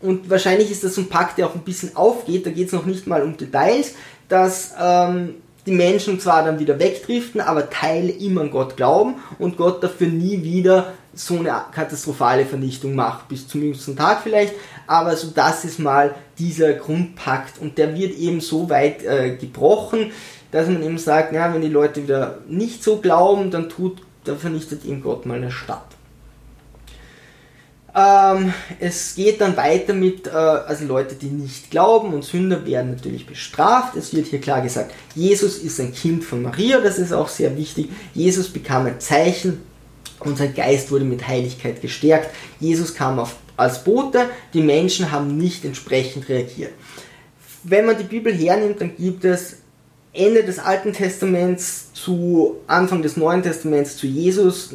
Und 0.01 0.29
wahrscheinlich 0.31 0.71
ist 0.71 0.83
das 0.83 0.97
ein 0.97 1.09
Pakt, 1.09 1.39
der 1.39 1.47
auch 1.47 1.55
ein 1.55 1.63
bisschen 1.63 1.95
aufgeht, 1.95 2.45
da 2.47 2.51
geht 2.51 2.67
es 2.67 2.73
noch 2.73 2.87
nicht 2.87 3.07
mal 3.07 3.23
um 3.23 3.37
Details, 3.37 3.95
dass 4.29 4.73
ähm, 4.81 5.35
die 5.67 5.73
Menschen 5.73 6.19
zwar 6.19 6.45
dann 6.45 6.59
wieder 6.59 6.79
wegdriften, 6.79 7.41
aber 7.41 7.71
Teile 7.71 8.11
immer 8.11 8.41
an 8.41 8.51
Gott 8.51 8.77
glauben 8.77 9.17
und 9.39 9.57
Gott 9.57 9.83
dafür 9.83 10.09
nie 10.09 10.43
wieder 10.43 10.93
so 11.15 11.39
eine 11.39 11.55
katastrophale 11.73 12.47
Vernichtung 12.47 12.95
macht, 12.95 13.29
bis 13.29 13.47
zum 13.47 13.63
jüngsten 13.63 13.97
Tag 13.97 14.23
vielleicht, 14.23 14.55
aber 14.87 15.17
so 15.17 15.29
das 15.35 15.65
ist 15.65 15.79
mal 15.79 16.15
dieser 16.39 16.75
Grundpakt 16.75 17.61
und 17.61 17.79
der 17.79 17.97
wird 17.97 18.17
eben 18.17 18.41
so 18.41 18.69
weit 18.71 19.05
äh, 19.05 19.37
gebrochen, 19.37 20.13
dass 20.51 20.67
man 20.69 20.83
eben 20.83 20.99
sagt, 20.99 21.33
ja, 21.33 21.53
wenn 21.53 21.63
die 21.63 21.69
Leute 21.69 22.03
wieder 22.03 22.39
nicht 22.47 22.83
so 22.83 22.99
glauben, 22.99 23.51
dann 23.51 23.69
tut, 23.69 24.03
dann 24.25 24.39
vernichtet 24.39 24.85
eben 24.85 25.03
Gott 25.03 25.27
mal 25.27 25.39
eine 25.39 25.51
Stadt. 25.51 25.87
Ähm, 27.95 28.55
es 28.81 29.15
geht 29.15 29.41
dann 29.43 29.57
weiter 29.57 29.93
mit, 29.93 30.27
äh, 30.27 30.31
also 30.31 30.87
Leute, 30.87 31.15
die 31.15 31.27
nicht 31.27 31.71
glauben 31.71 32.15
und 32.15 32.25
Sünder 32.25 32.65
werden 32.65 32.93
natürlich 32.93 33.27
bestraft. 33.27 33.97
Es 33.97 34.15
wird 34.15 34.29
hier 34.29 34.41
klar 34.41 34.63
gesagt, 34.63 34.95
Jesus 35.15 35.59
ist 35.59 35.79
ein 35.79 35.93
Kind 35.93 36.25
von 36.25 36.43
Maria, 36.43 36.81
das 36.81 36.99
ist 36.99 37.13
auch 37.13 37.29
sehr 37.29 37.57
wichtig. 37.57 37.91
Jesus 38.15 38.49
bekam 38.49 38.87
ein 38.87 38.99
Zeichen 38.99 39.61
und 40.21 40.39
sein 40.39 40.55
Geist 40.55 40.91
wurde 40.91 41.05
mit 41.05 41.29
Heiligkeit 41.29 41.83
gestärkt. 41.83 42.31
Jesus 42.61 42.95
kam 42.95 43.19
auf, 43.19 43.37
als 43.57 43.85
Bote, 43.85 44.31
die 44.55 44.63
Menschen 44.63 45.13
haben 45.13 45.37
nicht 45.37 45.65
entsprechend 45.65 46.29
reagiert. 46.29 46.73
Wenn 47.65 47.87
man 47.87 47.99
die 47.99 48.05
Bibel 48.05 48.33
hernimmt, 48.33 48.81
dann 48.81 48.97
gibt 48.97 49.25
es 49.25 49.59
Ende 50.13 50.45
des 50.45 50.59
Alten 50.59 50.93
Testaments 50.93 51.93
zu 51.95 52.57
Anfang 52.67 53.03
des 53.03 53.17
Neuen 53.17 53.43
Testaments 53.43 53.97
zu 53.97 54.07
Jesus 54.07 54.71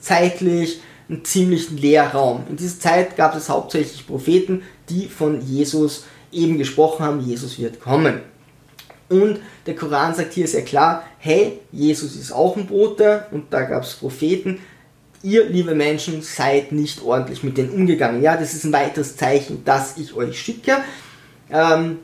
zeitlich 0.00 0.80
einen 1.08 1.24
ziemlichen 1.24 1.78
Leerraum. 1.78 2.44
In 2.48 2.56
dieser 2.56 2.80
Zeit 2.80 3.16
gab 3.16 3.36
es 3.36 3.48
hauptsächlich 3.48 4.06
Propheten, 4.06 4.62
die 4.88 5.08
von 5.08 5.40
Jesus 5.40 6.04
eben 6.32 6.58
gesprochen 6.58 7.04
haben, 7.04 7.20
Jesus 7.20 7.58
wird 7.58 7.80
kommen. 7.80 8.20
Und 9.08 9.38
der 9.66 9.76
Koran 9.76 10.14
sagt 10.14 10.32
hier 10.32 10.48
sehr 10.48 10.64
klar, 10.64 11.04
hey, 11.18 11.60
Jesus 11.70 12.16
ist 12.16 12.32
auch 12.32 12.56
ein 12.56 12.66
Bote 12.66 13.26
und 13.30 13.52
da 13.52 13.62
gab 13.62 13.84
es 13.84 13.94
Propheten. 13.94 14.58
Ihr, 15.26 15.48
liebe 15.48 15.74
Menschen, 15.74 16.22
seid 16.22 16.70
nicht 16.70 17.02
ordentlich 17.02 17.42
mit 17.42 17.58
denen 17.58 17.70
umgegangen. 17.70 18.22
Ja, 18.22 18.36
das 18.36 18.54
ist 18.54 18.62
ein 18.62 18.72
weiteres 18.72 19.16
Zeichen, 19.16 19.64
dass 19.64 19.98
ich 19.98 20.14
euch 20.14 20.40
schicke. 20.40 20.76
Ähm, 21.50 21.98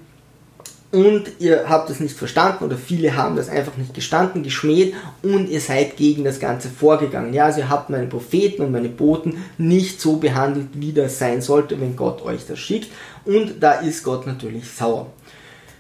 und 0.91 1.31
ihr 1.38 1.69
habt 1.69 1.88
es 1.88 2.00
nicht 2.00 2.17
verstanden 2.17 2.64
oder 2.64 2.76
viele 2.76 3.14
haben 3.14 3.37
das 3.37 3.49
einfach 3.49 3.76
nicht 3.76 3.95
gestanden, 3.95 4.43
geschmäht 4.43 4.95
und 5.23 5.49
ihr 5.49 5.61
seid 5.61 5.97
gegen 5.97 6.25
das 6.25 6.41
Ganze 6.41 6.69
vorgegangen. 6.69 7.33
Ja, 7.33 7.45
also 7.45 7.61
ihr 7.61 7.69
habt 7.69 7.91
meine 7.91 8.09
Propheten 8.09 8.61
und 8.62 8.73
meine 8.73 8.88
Boten 8.88 9.45
nicht 9.57 10.00
so 10.00 10.17
behandelt, 10.17 10.71
wie 10.75 10.93
das 10.93 11.21
sein 11.21 11.43
sollte, 11.43 11.81
wenn 11.81 11.95
Gott 11.95 12.23
euch 12.23 12.45
das 12.45 12.59
schickt 12.59 12.91
und 13.25 13.62
da 13.62 13.75
ist 13.75 14.02
Gott 14.02 14.26
natürlich 14.26 14.69
sauer. 14.69 15.07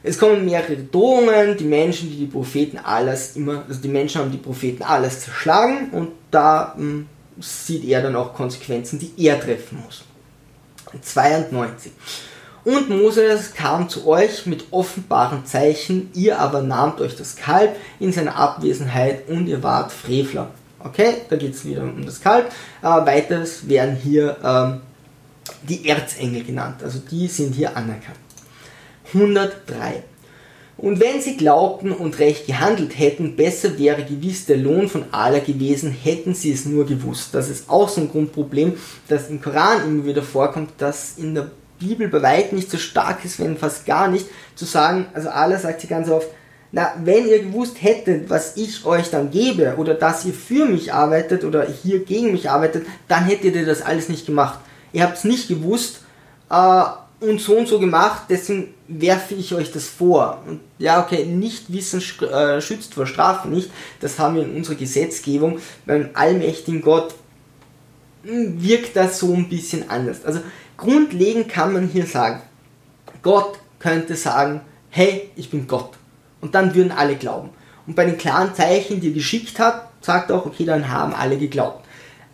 Es 0.04 0.16
kommen 0.16 0.44
mehrere 0.44 0.76
Drohungen, 0.76 1.56
die 1.56 1.64
Menschen, 1.64 2.08
die 2.08 2.18
die 2.18 2.26
Propheten 2.26 2.78
alles 2.78 3.34
immer, 3.34 3.64
also 3.68 3.82
die 3.82 3.88
Menschen 3.88 4.20
haben 4.20 4.30
die 4.30 4.38
Propheten 4.38 4.84
alles 4.84 5.20
zerschlagen 5.20 5.90
und 5.90 6.08
da 6.30 6.74
hm, 6.76 7.06
sieht 7.40 7.84
er 7.84 8.02
dann 8.02 8.16
auch 8.16 8.34
Konsequenzen, 8.34 8.98
die 8.98 9.12
er 9.16 9.40
treffen 9.40 9.82
muss. 9.84 10.04
92. 11.00 11.92
Und 12.64 12.90
Moses 12.90 13.54
kam 13.54 13.88
zu 13.88 14.06
euch 14.06 14.46
mit 14.46 14.66
offenbaren 14.70 15.44
Zeichen, 15.46 16.10
ihr 16.14 16.38
aber 16.38 16.62
nahmt 16.62 17.00
euch 17.00 17.16
das 17.16 17.34
Kalb 17.34 17.76
in 17.98 18.12
seiner 18.12 18.36
Abwesenheit 18.36 19.28
und 19.28 19.48
ihr 19.48 19.62
wart 19.62 19.90
Frevler. 19.90 20.50
Okay, 20.78 21.22
da 21.28 21.36
geht 21.36 21.54
es 21.54 21.64
wieder 21.64 21.82
um 21.82 22.04
das 22.04 22.20
Kalb. 22.20 22.52
Äh, 22.82 22.86
weiters 22.86 23.68
werden 23.68 23.96
hier 23.96 24.36
ähm, 24.44 24.80
die 25.62 25.88
Erzengel 25.88 26.44
genannt, 26.44 26.82
also 26.82 26.98
die 26.98 27.26
sind 27.26 27.54
hier 27.54 27.76
anerkannt. 27.76 28.18
103. 29.12 30.04
Und 30.82 30.98
wenn 30.98 31.20
sie 31.20 31.36
glaubten 31.36 31.92
und 31.92 32.18
recht 32.18 32.48
gehandelt 32.48 32.98
hätten, 32.98 33.36
besser 33.36 33.78
wäre 33.78 34.02
gewiss 34.02 34.46
der 34.46 34.56
Lohn 34.56 34.88
von 34.88 35.04
Allah 35.12 35.38
gewesen, 35.38 35.92
hätten 35.92 36.34
sie 36.34 36.50
es 36.50 36.66
nur 36.66 36.84
gewusst. 36.84 37.28
Das 37.34 37.48
ist 37.48 37.70
auch 37.70 37.88
so 37.88 38.00
ein 38.00 38.10
Grundproblem, 38.10 38.74
das 39.06 39.30
im 39.30 39.40
Koran 39.40 39.84
immer 39.84 40.04
wieder 40.04 40.24
vorkommt, 40.24 40.70
dass 40.78 41.18
in 41.18 41.36
der 41.36 41.52
Bibel 41.78 42.08
bei 42.08 42.20
weitem 42.20 42.58
nicht 42.58 42.68
so 42.68 42.78
stark 42.78 43.24
ist, 43.24 43.38
wenn 43.38 43.56
fast 43.56 43.86
gar 43.86 44.08
nicht, 44.08 44.26
zu 44.56 44.64
sagen, 44.64 45.06
also 45.14 45.28
Allah 45.28 45.56
sagt 45.56 45.82
sie 45.82 45.86
ganz 45.86 46.10
oft, 46.10 46.26
na, 46.72 46.92
wenn 47.04 47.28
ihr 47.28 47.44
gewusst 47.44 47.80
hättet, 47.80 48.28
was 48.28 48.56
ich 48.56 48.84
euch 48.84 49.08
dann 49.08 49.30
gebe, 49.30 49.76
oder 49.76 49.94
dass 49.94 50.24
ihr 50.24 50.32
für 50.32 50.64
mich 50.64 50.92
arbeitet 50.92 51.44
oder 51.44 51.64
hier 51.64 52.04
gegen 52.04 52.32
mich 52.32 52.50
arbeitet, 52.50 52.86
dann 53.06 53.24
hättet 53.26 53.54
ihr 53.54 53.66
das 53.66 53.82
alles 53.82 54.08
nicht 54.08 54.26
gemacht. 54.26 54.58
Ihr 54.92 55.04
habt 55.04 55.16
es 55.16 55.22
nicht 55.22 55.46
gewusst 55.46 56.00
äh, 56.50 56.82
und 57.22 57.40
so 57.40 57.56
und 57.56 57.68
so 57.68 57.78
gemacht, 57.78 58.24
deswegen 58.28 58.74
werfe 58.88 59.34
ich 59.34 59.54
euch 59.54 59.72
das 59.72 59.86
vor. 59.86 60.42
Und 60.46 60.60
ja, 60.78 61.02
okay, 61.02 61.24
nicht 61.24 61.72
wissen 61.72 62.02
äh, 62.22 62.60
schützt 62.60 62.94
vor 62.94 63.06
Strafe 63.06 63.48
nicht. 63.48 63.70
Das 64.00 64.18
haben 64.18 64.36
wir 64.36 64.42
in 64.42 64.56
unserer 64.56 64.74
Gesetzgebung. 64.74 65.58
Beim 65.86 66.10
allmächtigen 66.14 66.82
Gott 66.82 67.14
hm, 68.24 68.62
wirkt 68.62 68.96
das 68.96 69.18
so 69.18 69.32
ein 69.32 69.48
bisschen 69.48 69.88
anders. 69.88 70.24
Also 70.24 70.40
Grundlegend 70.76 71.48
kann 71.48 71.72
man 71.72 71.86
hier 71.86 72.06
sagen, 72.06 72.42
Gott 73.22 73.60
könnte 73.78 74.16
sagen, 74.16 74.62
hey, 74.90 75.30
ich 75.36 75.48
bin 75.48 75.68
Gott. 75.68 75.90
Und 76.40 76.56
dann 76.56 76.74
würden 76.74 76.90
alle 76.90 77.14
glauben. 77.14 77.50
Und 77.86 77.94
bei 77.94 78.04
den 78.04 78.18
klaren 78.18 78.52
Zeichen, 78.52 79.00
die 79.00 79.10
er 79.10 79.14
geschickt 79.14 79.60
hat, 79.60 79.90
sagt 80.00 80.30
er 80.30 80.36
auch, 80.36 80.46
okay, 80.46 80.64
dann 80.64 80.88
haben 80.88 81.14
alle 81.14 81.38
geglaubt. 81.38 81.86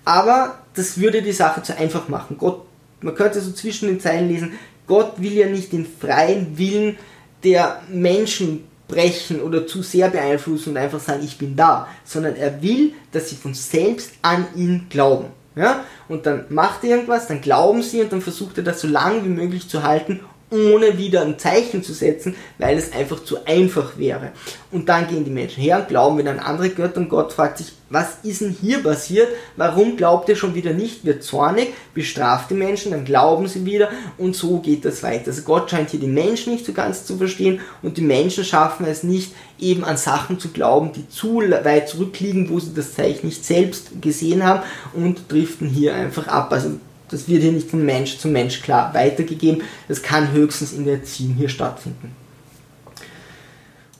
Aber 0.06 0.58
das 0.72 0.98
würde 0.98 1.20
die 1.20 1.32
Sache 1.32 1.62
zu 1.62 1.76
einfach 1.76 2.08
machen. 2.08 2.38
Gott, 2.38 2.62
man 3.02 3.14
könnte 3.14 3.40
so 3.42 3.52
zwischen 3.52 3.88
den 3.88 4.00
Zeilen 4.00 4.28
lesen, 4.28 4.58
Gott 4.88 5.20
will 5.22 5.32
ja 5.32 5.46
nicht 5.46 5.72
den 5.72 5.86
freien 5.86 6.58
Willen 6.58 6.96
der 7.44 7.82
Menschen 7.88 8.64
brechen 8.88 9.40
oder 9.42 9.66
zu 9.66 9.82
sehr 9.82 10.08
beeinflussen 10.08 10.70
und 10.70 10.78
einfach 10.78 10.98
sagen, 10.98 11.22
ich 11.22 11.38
bin 11.38 11.54
da, 11.54 11.86
sondern 12.04 12.34
er 12.34 12.62
will, 12.62 12.94
dass 13.12 13.28
sie 13.28 13.36
von 13.36 13.54
selbst 13.54 14.12
an 14.22 14.46
ihn 14.56 14.86
glauben. 14.88 15.26
Ja? 15.54 15.84
Und 16.08 16.26
dann 16.26 16.46
macht 16.48 16.82
er 16.84 16.90
irgendwas, 16.90 17.28
dann 17.28 17.40
glauben 17.40 17.82
sie 17.82 18.00
und 18.00 18.10
dann 18.10 18.22
versucht 18.22 18.56
er 18.58 18.64
das 18.64 18.80
so 18.80 18.88
lange 18.88 19.24
wie 19.24 19.28
möglich 19.28 19.68
zu 19.68 19.82
halten 19.82 20.20
ohne 20.50 20.98
wieder 20.98 21.22
ein 21.22 21.38
Zeichen 21.38 21.82
zu 21.82 21.92
setzen, 21.92 22.34
weil 22.58 22.78
es 22.78 22.92
einfach 22.92 23.22
zu 23.24 23.44
einfach 23.46 23.98
wäre. 23.98 24.32
Und 24.70 24.88
dann 24.88 25.08
gehen 25.08 25.24
die 25.24 25.30
Menschen 25.30 25.62
her 25.62 25.80
und 25.80 25.88
glauben 25.88 26.18
wieder 26.18 26.30
an 26.30 26.38
andere 26.38 26.70
Götter 26.70 27.00
und 27.00 27.08
Gott 27.08 27.32
fragt 27.32 27.58
sich, 27.58 27.72
was 27.90 28.18
ist 28.22 28.42
denn 28.42 28.54
hier 28.60 28.82
passiert? 28.82 29.28
Warum 29.56 29.96
glaubt 29.96 30.28
ihr 30.28 30.36
schon 30.36 30.54
wieder 30.54 30.72
nicht? 30.74 31.06
Wird 31.06 31.22
zornig, 31.22 31.72
bestraft 31.94 32.50
die 32.50 32.54
Menschen, 32.54 32.92
dann 32.92 33.04
glauben 33.04 33.48
sie 33.48 33.64
wieder 33.64 33.88
und 34.18 34.36
so 34.36 34.58
geht 34.58 34.84
das 34.84 35.02
weiter. 35.02 35.28
Also 35.28 35.42
Gott 35.42 35.70
scheint 35.70 35.90
hier 35.90 36.00
die 36.00 36.06
Menschen 36.06 36.52
nicht 36.52 36.66
so 36.66 36.72
ganz 36.72 37.06
zu 37.06 37.16
verstehen 37.16 37.60
und 37.82 37.96
die 37.96 38.02
Menschen 38.02 38.44
schaffen 38.44 38.86
es 38.86 39.02
nicht, 39.02 39.32
eben 39.58 39.84
an 39.84 39.96
Sachen 39.96 40.38
zu 40.38 40.48
glauben, 40.48 40.92
die 40.92 41.08
zu 41.08 41.40
weit 41.40 41.88
zurückliegen, 41.88 42.50
wo 42.50 42.60
sie 42.60 42.74
das 42.74 42.94
Zeichen 42.94 43.26
nicht 43.26 43.44
selbst 43.44 44.02
gesehen 44.02 44.44
haben 44.44 44.62
und 44.92 45.32
driften 45.32 45.68
hier 45.68 45.94
einfach 45.94 46.28
ab. 46.28 46.52
Also 46.52 46.78
das 47.10 47.28
wird 47.28 47.42
hier 47.42 47.52
nicht 47.52 47.70
von 47.70 47.84
Mensch 47.84 48.18
zu 48.18 48.28
Mensch 48.28 48.60
klar 48.60 48.92
weitergegeben. 48.94 49.62
Das 49.88 50.02
kann 50.02 50.32
höchstens 50.32 50.72
in 50.72 50.84
der 50.84 50.94
Erziehung 50.94 51.34
hier 51.34 51.48
stattfinden. 51.48 52.14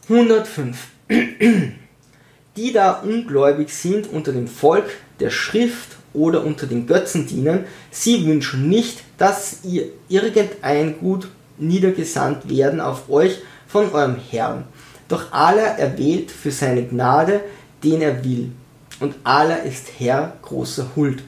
105. 0.09 0.89
Die 2.57 2.73
da 2.73 2.93
ungläubig 2.93 3.71
sind 3.71 4.09
unter 4.11 4.33
dem 4.33 4.49
Volk 4.49 4.91
der 5.21 5.31
Schrift 5.31 5.97
oder 6.13 6.45
unter 6.45 6.67
den 6.67 6.87
Götzen 6.87 7.27
dienen, 7.27 7.65
sie 7.91 8.27
wünschen 8.27 8.69
nicht, 8.69 9.03
dass 9.17 9.59
ihr 9.65 9.85
irgendein 10.09 10.99
Gut 10.99 11.29
niedergesandt 11.59 12.49
werden 12.49 12.81
auf 12.81 13.09
euch 13.11 13.39
von 13.67 13.93
eurem 13.93 14.17
Herrn. 14.31 14.65
Doch 15.09 15.33
Allah 15.33 15.77
erwählt 15.77 16.31
für 16.31 16.51
seine 16.51 16.85
Gnade, 16.85 17.41
den 17.85 18.03
er 18.03 18.25
will. 18.25 18.51
Und 19.01 19.15
Allah 19.25 19.57
ist 19.57 19.87
Herr 19.99 20.37
großer 20.43 20.91
Huld. 20.97 21.23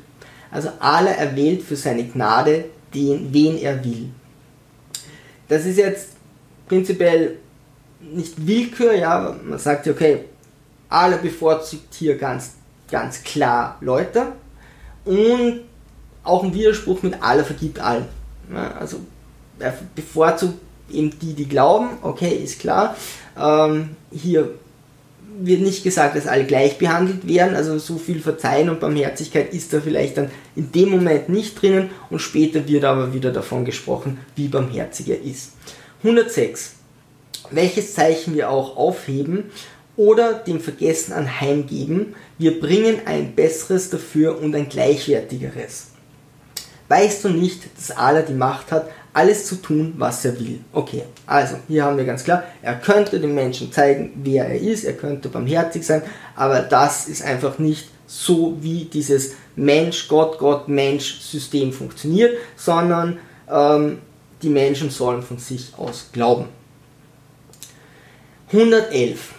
Also 0.50 0.70
Allah 0.80 1.12
erwählt 1.12 1.62
für 1.62 1.76
seine 1.76 2.04
Gnade 2.04 2.66
den, 2.94 3.32
wen 3.32 3.58
er 3.58 3.84
will. 3.84 4.10
Das 5.48 5.64
ist 5.64 5.78
jetzt 5.78 6.10
prinzipiell 6.68 7.38
nicht 8.00 8.46
Willkür, 8.46 8.94
ja, 8.94 9.36
man 9.44 9.58
sagt 9.58 9.86
ja, 9.86 9.92
okay, 9.92 10.24
Allah 10.88 11.18
bevorzugt 11.18 11.94
hier 11.94 12.16
ganz, 12.16 12.54
ganz 12.90 13.22
klar 13.22 13.76
Leute 13.80 14.32
und 15.04 15.60
auch 16.22 16.42
ein 16.42 16.54
Widerspruch 16.54 17.02
mit 17.02 17.22
Allah 17.22 17.44
vergibt 17.44 17.78
allen. 17.78 18.06
Ja, 18.52 18.72
also 18.72 18.98
er 19.58 19.74
bevorzugt 19.94 20.54
eben 20.90 21.16
die, 21.18 21.34
die 21.34 21.48
glauben, 21.48 21.90
okay, 22.02 22.34
ist 22.34 22.60
klar. 22.60 22.96
Ähm, 23.38 23.96
hier 24.10 24.54
wird 25.42 25.60
nicht 25.60 25.82
gesagt, 25.82 26.16
dass 26.16 26.26
alle 26.26 26.44
gleich 26.44 26.78
behandelt 26.78 27.26
werden, 27.26 27.56
also 27.56 27.78
so 27.78 27.96
viel 27.96 28.20
Verzeihen 28.20 28.68
und 28.68 28.80
Barmherzigkeit 28.80 29.52
ist 29.52 29.72
da 29.72 29.80
vielleicht 29.80 30.16
dann 30.16 30.30
in 30.56 30.70
dem 30.72 30.90
Moment 30.90 31.28
nicht 31.28 31.60
drinnen 31.60 31.90
und 32.10 32.20
später 32.20 32.66
wird 32.68 32.84
aber 32.84 33.14
wieder 33.14 33.32
davon 33.32 33.64
gesprochen, 33.64 34.18
wie 34.36 34.48
barmherzig 34.48 35.08
er 35.08 35.22
ist. 35.22 35.52
106. 36.02 36.72
Welches 37.50 37.94
Zeichen 37.94 38.34
wir 38.34 38.50
auch 38.50 38.76
aufheben 38.76 39.44
oder 39.96 40.34
dem 40.34 40.60
Vergessen 40.60 41.12
anheimgeben, 41.12 42.14
wir 42.38 42.60
bringen 42.60 43.02
ein 43.06 43.34
besseres 43.34 43.90
dafür 43.90 44.40
und 44.40 44.54
ein 44.54 44.68
gleichwertigeres. 44.68 45.88
Weißt 46.88 47.24
du 47.24 47.28
nicht, 47.28 47.62
dass 47.76 47.96
Allah 47.96 48.22
die 48.22 48.32
Macht 48.32 48.72
hat, 48.72 48.88
alles 49.12 49.46
zu 49.46 49.56
tun, 49.56 49.94
was 49.96 50.24
er 50.24 50.38
will. 50.38 50.60
Okay, 50.72 51.02
also 51.26 51.56
hier 51.68 51.84
haben 51.84 51.96
wir 51.96 52.04
ganz 52.04 52.24
klar, 52.24 52.44
er 52.62 52.76
könnte 52.76 53.18
den 53.18 53.34
Menschen 53.34 53.72
zeigen, 53.72 54.12
wer 54.22 54.46
er 54.46 54.60
ist, 54.60 54.84
er 54.84 54.92
könnte 54.92 55.28
barmherzig 55.28 55.84
sein, 55.84 56.02
aber 56.36 56.60
das 56.60 57.08
ist 57.08 57.22
einfach 57.22 57.58
nicht 57.58 57.88
so, 58.06 58.56
wie 58.60 58.84
dieses 58.84 59.32
Mensch, 59.56 60.08
Gott, 60.08 60.38
Gott, 60.38 60.68
Mensch 60.68 61.20
System 61.20 61.72
funktioniert, 61.72 62.36
sondern 62.56 63.18
ähm, 63.50 63.98
die 64.42 64.48
Menschen 64.48 64.90
sollen 64.90 65.22
von 65.22 65.38
sich 65.38 65.72
aus 65.76 66.08
glauben. 66.12 66.46
111. 68.52 69.34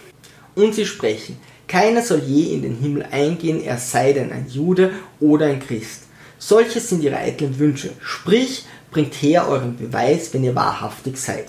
Und 0.54 0.74
sie 0.74 0.86
sprechen, 0.86 1.38
keiner 1.66 2.02
soll 2.02 2.20
je 2.20 2.54
in 2.54 2.62
den 2.62 2.76
Himmel 2.76 3.06
eingehen, 3.10 3.62
er 3.62 3.78
sei 3.78 4.12
denn 4.12 4.32
ein 4.32 4.46
Jude 4.48 4.90
oder 5.20 5.46
ein 5.46 5.60
Christ. 5.60 6.04
Solche 6.38 6.80
sind 6.80 7.02
ihre 7.02 7.16
eitlen 7.16 7.58
Wünsche. 7.58 7.90
Sprich, 8.00 8.64
bringt 8.92 9.14
her 9.14 9.48
euren 9.48 9.76
Beweis, 9.76 10.32
wenn 10.32 10.44
ihr 10.44 10.54
wahrhaftig 10.54 11.16
seid. 11.16 11.46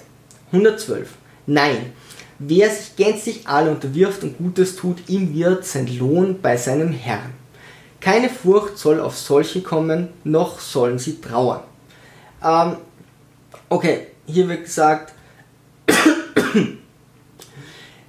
112. 0.51 1.09
Nein, 1.45 1.93
wer 2.39 2.69
sich 2.69 2.95
gänzlich 2.95 3.47
alle 3.47 3.69
unterwirft 3.69 4.23
und 4.23 4.37
Gutes 4.37 4.75
tut, 4.75 5.09
ihm 5.09 5.33
wird 5.35 5.65
sein 5.65 5.87
Lohn 5.97 6.41
bei 6.41 6.57
seinem 6.57 6.91
Herrn. 6.91 7.33
Keine 7.99 8.29
Furcht 8.29 8.77
soll 8.77 8.99
auf 8.99 9.17
solche 9.17 9.61
kommen, 9.61 10.09
noch 10.23 10.59
sollen 10.59 10.99
sie 10.99 11.21
trauern. 11.21 11.61
Ähm, 12.43 12.77
okay, 13.69 14.07
hier 14.25 14.49
wird 14.49 14.63
gesagt, 14.63 15.13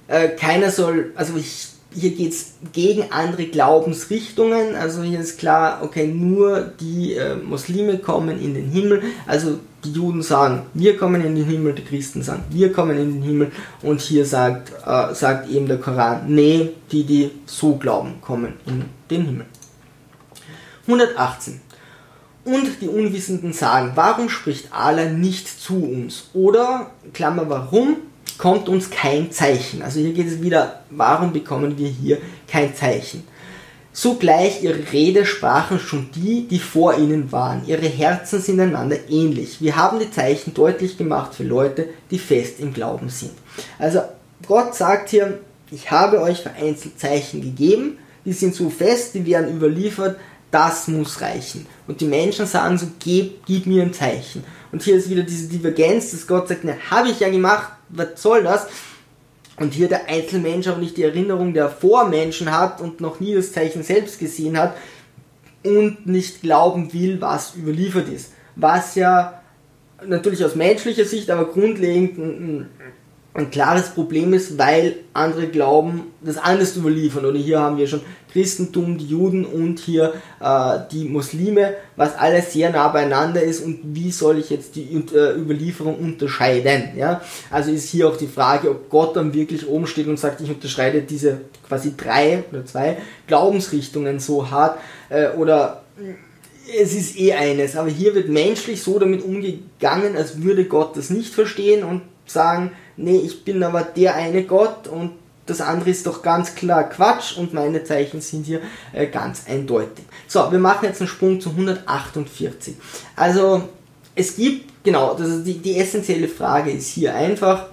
äh, 0.07 0.29
keiner 0.29 0.71
soll, 0.71 1.13
also 1.15 1.35
ich, 1.37 1.67
hier 1.95 2.11
geht 2.11 2.33
es 2.33 2.53
gegen 2.73 3.11
andere 3.11 3.45
Glaubensrichtungen, 3.45 4.75
also 4.75 5.01
hier 5.01 5.19
ist 5.19 5.39
klar, 5.39 5.79
okay, 5.81 6.07
nur 6.07 6.61
die 6.79 7.13
äh, 7.13 7.35
Muslime 7.35 7.99
kommen 7.99 8.39
in 8.41 8.53
den 8.53 8.69
Himmel, 8.69 9.01
also 9.25 9.59
die 9.83 9.91
Juden 9.91 10.21
sagen, 10.21 10.63
wir 10.73 10.97
kommen 10.97 11.23
in 11.23 11.35
den 11.35 11.45
Himmel, 11.45 11.73
die 11.73 11.83
Christen 11.83 12.21
sagen, 12.21 12.43
wir 12.49 12.73
kommen 12.73 12.97
in 12.97 13.13
den 13.13 13.23
Himmel 13.23 13.51
und 13.81 14.01
hier 14.01 14.25
sagt, 14.25 14.73
äh, 14.85 15.13
sagt 15.13 15.49
eben 15.49 15.67
der 15.67 15.77
Koran, 15.77 16.23
nee, 16.27 16.71
die, 16.91 17.03
die 17.03 17.31
so 17.45 17.75
glauben, 17.75 18.15
kommen 18.21 18.53
in 18.65 18.85
den 19.09 19.25
Himmel. 19.25 19.45
118. 20.87 21.61
Und 22.43 22.81
die 22.81 22.89
Unwissenden 22.89 23.53
sagen, 23.53 23.93
warum 23.95 24.29
spricht 24.29 24.71
Allah 24.71 25.09
nicht 25.09 25.47
zu 25.47 25.83
uns? 25.83 26.29
Oder, 26.33 26.91
Klammer, 27.13 27.49
warum 27.49 27.97
kommt 28.37 28.69
uns 28.69 28.89
kein 28.89 29.31
Zeichen? 29.31 29.81
Also 29.81 29.99
hier 29.99 30.13
geht 30.13 30.27
es 30.27 30.41
wieder, 30.41 30.81
warum 30.89 31.33
bekommen 31.33 31.77
wir 31.77 31.87
hier 31.87 32.17
kein 32.47 32.75
Zeichen? 32.75 33.23
Sogleich 33.93 34.61
ihre 34.61 34.91
Rede 34.91 35.25
sprachen 35.25 35.79
schon 35.79 36.09
die, 36.13 36.47
die 36.47 36.59
vor 36.59 36.97
ihnen 36.97 37.31
waren. 37.31 37.65
Ihre 37.65 37.87
Herzen 37.87 38.41
sind 38.41 38.59
einander 38.59 38.97
ähnlich. 39.09 39.61
Wir 39.61 39.77
haben 39.77 39.99
die 39.99 40.11
Zeichen 40.11 40.53
deutlich 40.53 40.97
gemacht 40.97 41.33
für 41.33 41.43
Leute, 41.43 41.87
die 42.11 42.19
fest 42.19 42.59
im 42.59 42.73
Glauben 42.73 43.07
sind. 43.07 43.31
Also 43.79 44.01
Gott 44.45 44.75
sagt 44.75 45.09
hier, 45.09 45.39
ich 45.71 45.91
habe 45.91 46.21
euch 46.21 46.41
vereinzelt 46.41 46.99
Zeichen 46.99 47.41
gegeben, 47.41 47.97
die 48.25 48.33
sind 48.33 48.53
so 48.53 48.69
fest, 48.69 49.13
die 49.13 49.25
werden 49.25 49.55
überliefert, 49.55 50.17
das 50.51 50.87
muss 50.89 51.21
reichen. 51.21 51.65
Und 51.87 52.01
die 52.01 52.05
Menschen 52.05 52.45
sagen 52.45 52.77
so, 52.77 52.87
gib, 52.99 53.45
gib 53.45 53.65
mir 53.65 53.83
ein 53.83 53.93
Zeichen. 53.93 54.43
Und 54.71 54.83
hier 54.83 54.97
ist 54.97 55.09
wieder 55.09 55.23
diese 55.23 55.47
Divergenz, 55.47 56.11
dass 56.11 56.27
Gott 56.27 56.49
sagt, 56.49 56.65
ne, 56.65 56.75
habe 56.89 57.09
ich 57.09 57.21
ja 57.21 57.29
gemacht, 57.29 57.69
was 57.89 58.21
soll 58.21 58.43
das? 58.43 58.67
Und 59.57 59.73
hier 59.73 59.87
der 59.87 60.09
Einzelmensch 60.09 60.67
auch 60.67 60.77
nicht 60.77 60.97
die 60.97 61.03
Erinnerung 61.03 61.53
der 61.53 61.69
Vormenschen 61.69 62.51
hat 62.51 62.81
und 62.81 62.99
noch 62.99 63.19
nie 63.19 63.33
das 63.33 63.53
Zeichen 63.53 63.83
selbst 63.83 64.19
gesehen 64.19 64.57
hat 64.57 64.75
und 65.63 66.05
nicht 66.05 66.41
glauben 66.41 66.91
will, 66.93 67.21
was 67.21 67.55
überliefert 67.55 68.09
ist. 68.09 68.33
Was 68.55 68.95
ja 68.95 69.41
natürlich 70.05 70.43
aus 70.43 70.55
menschlicher 70.55 71.05
Sicht, 71.05 71.29
aber 71.29 71.45
grundlegend 71.45 72.17
ein, 72.17 72.69
ein 73.35 73.51
klares 73.51 73.89
Problem 73.89 74.33
ist, 74.33 74.57
weil 74.57 74.95
andere 75.13 75.47
glauben, 75.47 76.03
das 76.21 76.37
anders 76.37 76.77
überliefern. 76.77 77.25
Oder 77.25 77.37
hier 77.37 77.59
haben 77.59 77.77
wir 77.77 77.85
schon 77.85 77.99
Christentum, 78.31 78.97
die 78.97 79.07
Juden 79.07 79.45
und 79.45 79.79
hier 79.79 80.13
äh, 80.39 80.79
die 80.91 81.03
Muslime, 81.03 81.75
was 81.97 82.15
alles 82.15 82.53
sehr 82.53 82.69
nah 82.69 82.87
beieinander 82.87 83.41
ist 83.43 83.61
und 83.63 83.79
wie 83.83 84.11
soll 84.11 84.39
ich 84.39 84.49
jetzt 84.49 84.75
die 84.77 84.83
äh, 84.83 85.37
Überlieferung 85.37 85.97
unterscheiden? 85.97 86.97
Ja? 86.97 87.21
Also 87.51 87.71
ist 87.71 87.89
hier 87.89 88.07
auch 88.07 88.17
die 88.17 88.27
Frage, 88.27 88.71
ob 88.71 88.89
Gott 88.89 89.17
dann 89.17 89.33
wirklich 89.33 89.67
oben 89.67 89.85
steht 89.85 90.07
und 90.07 90.17
sagt, 90.17 90.39
ich 90.39 90.49
unterscheide 90.49 91.01
diese 91.01 91.41
quasi 91.67 91.93
drei 91.97 92.43
oder 92.51 92.65
zwei 92.65 92.97
Glaubensrichtungen 93.27 94.19
so 94.19 94.49
hart 94.49 94.79
äh, 95.09 95.29
oder 95.29 95.83
es 96.81 96.95
ist 96.95 97.19
eh 97.19 97.33
eines, 97.33 97.75
aber 97.75 97.89
hier 97.89 98.15
wird 98.15 98.29
menschlich 98.29 98.81
so 98.81 98.97
damit 98.97 99.23
umgegangen, 99.23 100.15
als 100.17 100.41
würde 100.41 100.65
Gott 100.65 100.97
das 100.97 101.09
nicht 101.09 101.33
verstehen 101.33 101.83
und 101.83 102.01
sagen, 102.25 102.71
nee, 102.97 103.17
ich 103.17 103.43
bin 103.45 103.63
aber 103.63 103.83
der 103.83 104.15
eine 104.15 104.43
Gott 104.43 104.87
und 104.87 105.11
das 105.45 105.61
andere 105.61 105.91
ist 105.91 106.07
doch 106.07 106.23
ganz 106.23 106.55
klar 106.55 106.89
Quatsch 106.89 107.37
und 107.37 107.53
meine 107.53 107.83
Zeichen 107.83 108.19
sind 108.21 108.45
hier 108.45 108.61
äh, 108.93 109.07
ganz 109.07 109.43
eindeutig. 109.47 110.05
So, 110.27 110.51
wir 110.51 110.59
machen 110.59 110.85
jetzt 110.85 111.01
einen 111.01 111.07
Sprung 111.07 111.39
zu 111.39 111.51
148. 111.51 112.75
Also 113.15 113.63
es 114.15 114.35
gibt, 114.35 114.83
genau, 114.83 115.13
das 115.13 115.43
die, 115.43 115.59
die 115.59 115.77
essentielle 115.77 116.27
Frage 116.27 116.71
ist 116.71 116.87
hier 116.87 117.13
einfach, 117.13 117.67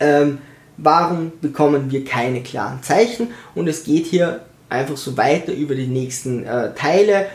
ähm, 0.00 0.38
warum 0.78 1.32
bekommen 1.40 1.90
wir 1.90 2.04
keine 2.04 2.42
klaren 2.42 2.82
Zeichen? 2.82 3.32
Und 3.54 3.68
es 3.68 3.84
geht 3.84 4.06
hier 4.06 4.40
einfach 4.70 4.96
so 4.96 5.16
weiter 5.16 5.52
über 5.52 5.74
die 5.74 5.88
nächsten 5.88 6.44
äh, 6.44 6.72
Teile, 6.74 7.26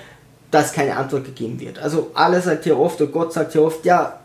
dass 0.49 0.73
keine 0.73 0.95
Antwort 0.95 1.25
gegeben 1.25 1.59
wird. 1.59 1.79
Also 1.79 2.11
alle 2.13 2.41
sagt 2.41 2.63
hier 2.63 2.79
oft, 2.79 3.01
oder 3.01 3.11
Gott 3.11 3.33
sagt 3.33 3.53
hier 3.53 3.63
oft, 3.63 3.85
ja, 3.85 4.19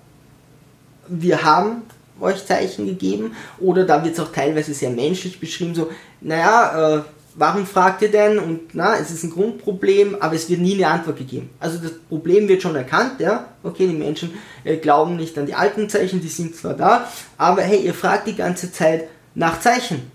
wir 1.09 1.42
haben 1.42 1.83
euch 2.21 2.45
Zeichen 2.47 2.87
gegeben? 2.87 3.35
Oder 3.59 3.85
da 3.85 4.05
wird 4.05 4.15
es 4.15 4.21
auch 4.21 4.33
teilweise 4.33 4.75
sehr 4.75 4.91
menschlich 4.91 5.41
beschrieben, 5.41 5.75
so, 5.75 5.91
naja, 6.21 6.97
äh, 6.97 7.03
warum 7.39 7.67
fragt 7.67 8.03
ihr 8.03 8.11
denn? 8.11 8.39
Und 8.39 8.75
na, 8.75 8.97
es 8.99 9.11
ist 9.11 9.23
ein 9.23 9.31
Grundproblem, 9.31 10.17
aber 10.21 10.35
es 10.35 10.51
wird 10.51 10.61
nie 10.61 10.75
eine 10.75 10.93
Antwort 10.93 11.19
gegeben. 11.19 11.51
Also 11.61 11.79
das 11.79 11.93
Problem 12.09 12.49
wird 12.49 12.63
schon 12.63 12.77
erkannt, 12.77 13.21
ja, 13.21 13.47
okay, 13.63 13.87
die 13.87 13.95
Menschen 13.95 14.33
äh, 14.65 14.77
glauben 14.77 15.17
nicht 15.17 15.39
an 15.39 15.47
die 15.47 15.55
alten 15.55 15.89
Zeichen, 15.89 16.21
die 16.21 16.29
sind 16.29 16.57
zwar 16.57 16.75
da, 16.75 17.09
aber 17.37 17.63
hey, 17.63 17.81
ihr 17.81 17.95
fragt 17.95 18.27
die 18.27 18.37
ganze 18.37 18.73
Zeit 18.73 19.05
nach 19.35 19.61
Zeichen. 19.61 20.11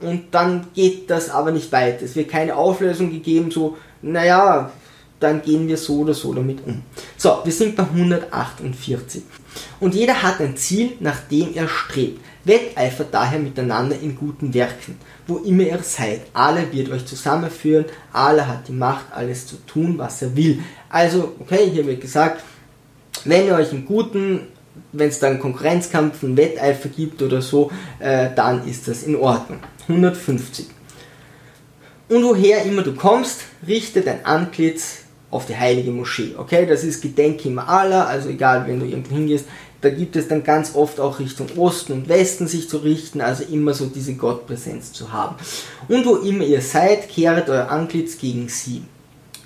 Und 0.00 0.26
dann 0.32 0.66
geht 0.74 1.10
das 1.10 1.30
aber 1.30 1.50
nicht 1.50 1.72
weit. 1.72 2.02
Es 2.02 2.14
wird 2.16 2.28
keine 2.28 2.54
Auflösung 2.54 3.10
gegeben, 3.10 3.50
so, 3.50 3.76
naja, 4.02 4.70
dann 5.20 5.42
gehen 5.42 5.66
wir 5.66 5.76
so 5.76 6.00
oder 6.00 6.14
so 6.14 6.32
damit 6.32 6.66
um. 6.66 6.82
So, 7.16 7.38
wir 7.44 7.52
sind 7.52 7.76
bei 7.76 7.84
148. 7.84 9.22
Und 9.80 9.94
jeder 9.94 10.22
hat 10.22 10.40
ein 10.40 10.56
Ziel, 10.56 10.92
nach 11.00 11.20
dem 11.30 11.54
er 11.54 11.68
strebt. 11.68 12.20
Wetteifert 12.44 13.08
daher 13.12 13.40
miteinander 13.40 13.98
in 14.00 14.14
guten 14.14 14.54
Werken, 14.54 14.98
wo 15.26 15.38
immer 15.38 15.64
ihr 15.64 15.80
seid. 15.82 16.22
Alle 16.32 16.72
wird 16.72 16.90
euch 16.90 17.04
zusammenführen, 17.04 17.86
alle 18.12 18.46
hat 18.46 18.68
die 18.68 18.72
Macht, 18.72 19.06
alles 19.12 19.46
zu 19.46 19.56
tun, 19.66 19.98
was 19.98 20.22
er 20.22 20.36
will. 20.36 20.62
Also, 20.88 21.34
okay, 21.40 21.68
hier 21.72 21.86
wird 21.86 22.00
gesagt, 22.00 22.44
wenn 23.24 23.46
ihr 23.46 23.54
euch 23.54 23.72
in 23.72 23.84
guten, 23.84 24.42
wenn 24.92 25.08
es 25.08 25.18
dann 25.18 25.40
Konkurrenzkampf, 25.40 26.22
einen 26.22 26.36
Wetteifer 26.36 26.88
gibt 26.88 27.20
oder 27.22 27.42
so, 27.42 27.72
äh, 27.98 28.28
dann 28.36 28.68
ist 28.68 28.86
das 28.86 29.02
in 29.02 29.16
Ordnung. 29.16 29.58
150. 29.88 30.66
Und 32.08 32.22
woher 32.22 32.62
immer 32.62 32.82
du 32.82 32.94
kommst, 32.94 33.40
richte 33.66 34.02
dein 34.02 34.24
Antlitz 34.24 35.05
auf 35.36 35.46
die 35.46 35.56
heilige 35.56 35.90
Moschee. 35.90 36.34
Okay, 36.36 36.66
das 36.66 36.82
ist 36.82 37.02
Gedenke 37.02 37.48
im 37.48 37.58
Allah, 37.58 38.04
also 38.04 38.30
egal, 38.30 38.66
wenn 38.66 38.80
du 38.80 38.86
irgendwo 38.86 39.14
hingehst, 39.14 39.44
da 39.82 39.90
gibt 39.90 40.16
es 40.16 40.28
dann 40.28 40.42
ganz 40.42 40.74
oft 40.74 40.98
auch 40.98 41.18
Richtung 41.18 41.46
Osten 41.58 41.92
und 41.92 42.08
Westen 42.08 42.46
sich 42.46 42.68
zu 42.68 42.78
richten, 42.78 43.20
also 43.20 43.44
immer 43.44 43.74
so 43.74 43.86
diese 43.86 44.14
Gottpräsenz 44.14 44.92
zu 44.92 45.12
haben. 45.12 45.36
Und 45.88 46.06
wo 46.06 46.16
immer 46.16 46.44
ihr 46.44 46.62
seid, 46.62 47.10
kehret 47.10 47.50
euer 47.50 47.68
Antlitz 47.70 48.16
gegen 48.16 48.48
sie, 48.48 48.82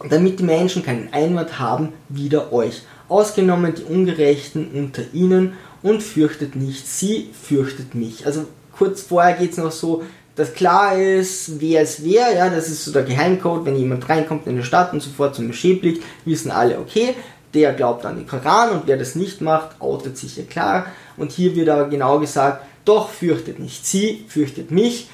damit 0.08 0.38
die 0.38 0.44
Menschen 0.44 0.84
keinen 0.84 1.12
Einwand 1.12 1.58
haben 1.58 1.88
wider 2.08 2.52
euch, 2.52 2.82
ausgenommen 3.08 3.74
die 3.74 3.82
Ungerechten 3.82 4.70
unter 4.72 5.02
ihnen 5.12 5.54
und 5.82 6.04
fürchtet 6.04 6.54
nicht 6.54 6.86
sie, 6.86 7.30
fürchtet 7.32 7.96
mich. 7.96 8.24
Also 8.26 8.46
kurz 8.78 9.02
vorher 9.02 9.36
geht 9.36 9.50
es 9.50 9.58
noch 9.58 9.72
so, 9.72 10.04
dass 10.40 10.54
klar 10.54 10.98
ist, 10.98 11.60
wer 11.60 11.82
es 11.82 12.02
wer, 12.02 12.32
ja, 12.34 12.48
das 12.48 12.68
ist 12.68 12.84
so 12.84 12.92
der 12.92 13.02
Geheimcode, 13.02 13.66
wenn 13.66 13.76
jemand 13.76 14.08
reinkommt 14.08 14.46
in 14.46 14.54
eine 14.54 14.64
Stadt 14.64 14.92
und 14.92 15.02
sofort 15.02 15.34
zum 15.34 15.46
Moschee 15.46 15.74
blickt, 15.74 16.02
wissen 16.24 16.50
alle, 16.50 16.78
okay, 16.78 17.14
der 17.52 17.74
glaubt 17.74 18.06
an 18.06 18.16
den 18.16 18.26
Koran 18.26 18.70
und 18.70 18.82
wer 18.86 18.96
das 18.96 19.14
nicht 19.14 19.40
macht, 19.40 19.80
outet 19.80 20.16
sich 20.16 20.36
ja 20.36 20.44
klar. 20.44 20.86
Und 21.16 21.32
hier 21.32 21.54
wird 21.54 21.68
aber 21.68 21.88
genau 21.88 22.18
gesagt, 22.18 22.64
doch 22.84 23.10
fürchtet 23.10 23.58
nicht 23.58 23.84
sie, 23.84 24.24
fürchtet 24.28 24.70
mich, 24.70 25.08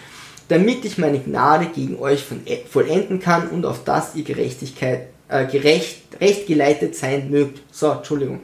damit 0.48 0.84
ich 0.84 0.96
meine 0.96 1.18
Gnade 1.18 1.66
gegen 1.74 1.98
euch 1.98 2.24
e, 2.44 2.58
vollenden 2.70 3.18
kann 3.18 3.48
und 3.48 3.66
auf 3.66 3.82
das 3.84 4.14
ihr 4.14 4.22
Gerechtigkeit, 4.22 5.08
äh, 5.28 5.46
gerecht, 5.46 6.02
recht 6.20 6.46
geleitet 6.46 6.94
sein 6.94 7.30
mögt. 7.30 7.62
So, 7.72 7.90
Entschuldigung. 7.90 8.40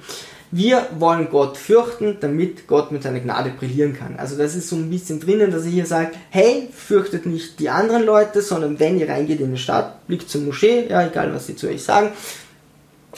Wir 0.54 0.86
wollen 0.98 1.30
Gott 1.30 1.56
fürchten, 1.56 2.18
damit 2.20 2.68
Gott 2.68 2.92
mit 2.92 3.02
seiner 3.02 3.20
Gnade 3.20 3.50
brillieren 3.58 3.94
kann. 3.94 4.16
Also 4.18 4.36
das 4.36 4.54
ist 4.54 4.68
so 4.68 4.76
ein 4.76 4.90
bisschen 4.90 5.18
drinnen, 5.18 5.50
dass 5.50 5.64
er 5.64 5.70
hier 5.70 5.86
sagt, 5.86 6.14
hey, 6.28 6.68
fürchtet 6.70 7.24
nicht 7.24 7.58
die 7.58 7.70
anderen 7.70 8.04
Leute, 8.04 8.42
sondern 8.42 8.78
wenn 8.78 9.00
ihr 9.00 9.08
reingeht 9.08 9.40
in 9.40 9.52
die 9.52 9.60
Stadt, 9.60 10.06
blickt 10.06 10.28
zur 10.28 10.42
Moschee, 10.42 10.88
ja, 10.90 11.06
egal 11.06 11.32
was 11.32 11.46
sie 11.46 11.56
zu 11.56 11.68
euch 11.68 11.82
sagen, 11.82 12.10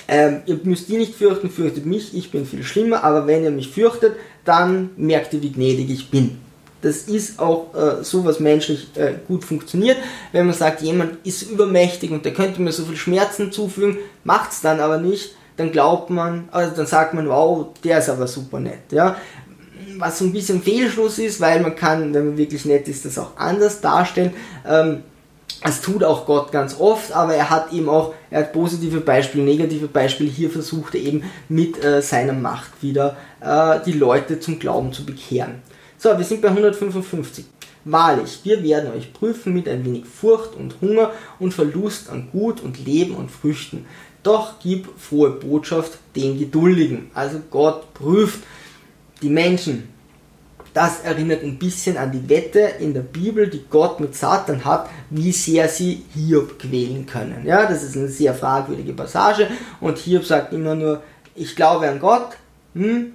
ähm, 0.07 0.43
ihr 0.47 0.61
müsst 0.63 0.89
die 0.89 0.97
nicht 0.97 1.17
fürchten, 1.17 1.51
fürchtet 1.51 1.87
mich, 1.87 2.17
ich 2.17 2.31
bin 2.31 2.47
viel 2.47 2.63
schlimmer, 2.63 3.03
aber 3.03 3.27
wenn 3.27 3.43
ihr 3.43 3.51
mich 3.51 3.69
fürchtet, 3.69 4.15
dann 4.45 4.91
merkt 4.97 5.35
ihr, 5.35 5.43
wie 5.43 5.51
gnädig 5.51 5.91
ich 5.91 6.11
bin. 6.11 6.39
Das 6.83 7.05
ist 7.09 7.41
auch 7.41 7.75
äh, 7.75 8.05
so, 8.05 8.25
was 8.25 8.39
menschlich 8.39 8.89
äh, 8.95 9.15
gut 9.27 9.43
funktioniert. 9.43 9.97
Wenn 10.31 10.47
man 10.47 10.55
sagt, 10.55 10.83
jemand 10.83 11.27
ist 11.27 11.43
übermächtig 11.51 12.13
und 12.13 12.25
der 12.25 12.35
könnte 12.35 12.63
mir 12.63 12.71
so 12.71 12.85
viel 12.85 12.97
Schmerzen 12.97 13.51
zufügen, 13.51 13.99
macht 14.23 14.53
es 14.53 14.61
dann 14.61 14.79
aber 14.79 14.99
nicht, 14.99 15.35
dann 15.57 15.73
glaubt 15.73 16.11
man, 16.11 16.49
also 16.51 16.75
dann 16.75 16.87
sagt 16.87 17.15
man, 17.15 17.29
wow, 17.29 17.69
der 17.83 17.99
ist 17.99 18.09
aber 18.09 18.27
super 18.27 18.61
nett, 18.61 18.91
ja. 18.91 19.17
Was 19.97 20.19
so 20.19 20.25
ein 20.25 20.33
bisschen 20.33 20.63
Fehlschluss 20.63 21.19
ist, 21.19 21.41
weil 21.41 21.61
man 21.61 21.77
kann, 21.77 22.13
wenn 22.13 22.27
man 22.27 22.37
wirklich 22.37 22.65
nett 22.65 22.89
ist, 22.89 23.05
das 23.05 23.19
auch 23.19 23.37
anders 23.37 23.81
darstellen. 23.81 24.33
Ähm, 24.67 25.03
das 25.63 25.81
tut 25.81 26.05
auch 26.05 26.27
Gott 26.27 26.53
ganz 26.53 26.79
oft, 26.79 27.13
aber 27.13 27.35
er 27.35 27.49
hat 27.49 27.73
eben 27.73 27.89
auch, 27.89 28.13
er 28.31 28.41
hat 28.41 28.53
positive 28.53 29.01
Beispiele, 29.01 29.45
negative 29.45 29.87
Beispiele. 29.87 30.29
Hier 30.29 30.51
versucht 30.51 30.95
er 30.95 31.01
eben 31.01 31.23
mit 31.49 31.83
äh, 31.83 32.03
seiner 32.03 32.35
Macht 32.35 32.83
wieder 32.83 33.17
äh, 33.41 33.79
die 33.87 33.93
Leute 33.93 34.41
zum 34.41 34.59
Glauben 34.59 34.93
zu 34.93 35.07
bekehren. 35.07 35.63
So, 35.97 36.11
wir 36.19 36.25
sind 36.25 36.43
bei 36.43 36.49
155. 36.49 37.47
Wahrlich, 37.87 38.41
wir 38.45 38.63
werden 38.63 38.93
euch 38.93 39.13
prüfen 39.13 39.55
mit 39.55 39.69
ein 39.69 39.85
wenig 39.85 40.05
Furcht 40.07 40.55
und 40.55 40.77
Hunger 40.81 41.13
und 41.39 41.55
Verlust 41.55 42.11
an 42.11 42.29
Gut 42.31 42.63
und 42.63 42.85
Leben 42.85 43.15
und 43.15 43.31
Früchten. 43.31 43.87
Doch 44.25 44.55
gib 44.61 44.89
frohe 44.99 45.31
Botschaft 45.31 45.99
den 46.17 46.39
Geduldigen. 46.39 47.11
Also 47.15 47.41
Gott 47.51 47.93
prüft 47.93 48.41
die 49.21 49.29
Menschen. 49.29 49.91
Das 50.73 51.03
erinnert 51.03 51.45
ein 51.45 51.59
bisschen 51.59 51.97
an 51.99 52.11
die 52.11 52.29
Wette 52.29 52.59
in 52.81 52.95
der 52.95 53.03
Bibel, 53.03 53.49
die 53.49 53.65
Gott 53.71 54.01
mit 54.01 54.17
Satan 54.17 54.65
hat, 54.65 54.89
wie 55.11 55.31
sehr 55.31 55.69
sie 55.69 56.05
Hiob 56.15 56.59
quälen 56.59 57.07
können. 57.07 57.45
Ja, 57.47 57.67
das 57.67 57.85
ist 57.85 57.97
eine 57.97 58.09
sehr 58.09 58.35
fragwürdige 58.35 58.95
Passage 58.95 59.47
und 59.81 59.99
Hiob 59.99 60.25
sagt 60.25 60.53
immer 60.53 60.75
nur, 60.75 61.03
ich 61.37 61.55
glaube 61.55 61.89
an 61.89 62.01
Gott, 62.01 62.31
hm, 62.75 63.13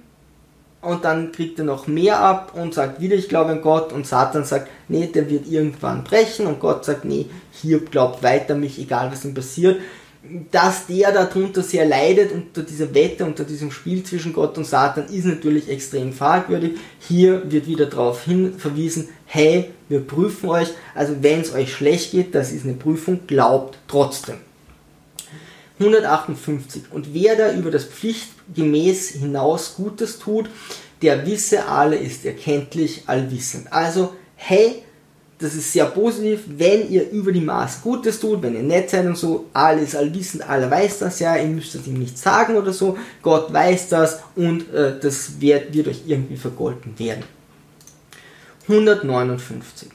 und 0.80 1.04
dann 1.04 1.32
kriegt 1.32 1.58
er 1.58 1.66
noch 1.66 1.86
mehr 1.86 2.20
ab 2.20 2.52
und 2.54 2.72
sagt 2.72 3.02
wieder, 3.02 3.16
ich 3.16 3.28
glaube 3.28 3.50
an 3.50 3.60
Gott 3.60 3.92
und 3.92 4.06
Satan 4.06 4.44
sagt, 4.44 4.68
nee, 4.88 5.08
der 5.08 5.28
wird 5.28 5.46
irgendwann 5.46 6.04
brechen 6.04 6.46
und 6.46 6.60
Gott 6.60 6.86
sagt, 6.86 7.04
nee, 7.04 7.26
Hiob 7.60 7.90
glaubt 7.90 8.22
weiter 8.22 8.54
mich, 8.54 8.78
egal 8.78 9.12
was 9.12 9.26
ihm 9.26 9.34
passiert 9.34 9.80
dass 10.50 10.86
der 10.86 11.12
darunter 11.12 11.62
sehr 11.62 11.86
leidet 11.86 12.32
unter 12.32 12.62
dieser 12.62 12.92
Wette, 12.94 13.24
unter 13.24 13.44
diesem 13.44 13.70
Spiel 13.70 14.02
zwischen 14.04 14.32
Gott 14.32 14.58
und 14.58 14.66
Satan, 14.66 15.06
ist 15.08 15.24
natürlich 15.24 15.68
extrem 15.68 16.12
fragwürdig. 16.12 16.78
Hier 16.98 17.50
wird 17.50 17.66
wieder 17.66 17.86
darauf 17.86 18.24
hin 18.24 18.54
verwiesen, 18.58 19.08
hey, 19.24 19.70
wir 19.88 20.00
prüfen 20.00 20.50
euch, 20.50 20.68
also 20.94 21.16
wenn 21.22 21.40
es 21.40 21.54
euch 21.54 21.72
schlecht 21.72 22.10
geht, 22.12 22.34
das 22.34 22.52
ist 22.52 22.64
eine 22.64 22.74
Prüfung, 22.74 23.20
glaubt 23.26 23.78
trotzdem. 23.88 24.36
158. 25.78 26.82
Und 26.90 27.14
wer 27.14 27.36
da 27.36 27.54
über 27.54 27.70
das 27.70 27.84
Pflichtgemäß 27.84 29.10
hinaus 29.10 29.74
Gutes 29.76 30.18
tut, 30.18 30.50
der 31.00 31.26
wisse 31.26 31.66
alle 31.66 31.96
ist 31.96 32.26
erkenntlich 32.26 33.04
allwissend. 33.06 33.72
Also, 33.72 34.14
hey, 34.36 34.82
das 35.40 35.54
ist 35.54 35.72
sehr 35.72 35.86
positiv, 35.86 36.40
wenn 36.46 36.90
ihr 36.90 37.10
über 37.10 37.32
die 37.32 37.40
Maß 37.40 37.80
Gutes 37.80 38.20
tut, 38.20 38.42
wenn 38.42 38.54
ihr 38.54 38.62
nett 38.62 38.90
seid 38.90 39.06
und 39.06 39.16
so, 39.16 39.46
alles 39.54 39.96
allwissend, 39.96 40.48
aller 40.48 40.70
weiß 40.70 40.98
das 40.98 41.18
ja, 41.18 41.34
ihr 41.36 41.48
müsst 41.48 41.74
es 41.74 41.86
ihm 41.86 41.94
nicht 41.94 42.18
sagen 42.18 42.56
oder 42.56 42.74
so, 42.74 42.98
Gott 43.22 43.50
weiß 43.50 43.88
das 43.88 44.20
und 44.36 44.72
äh, 44.74 45.00
das 45.00 45.40
wird, 45.40 45.72
wird 45.72 45.88
euch 45.88 46.02
irgendwie 46.06 46.36
vergolten 46.36 46.98
werden. 46.98 47.24
159. 48.68 49.88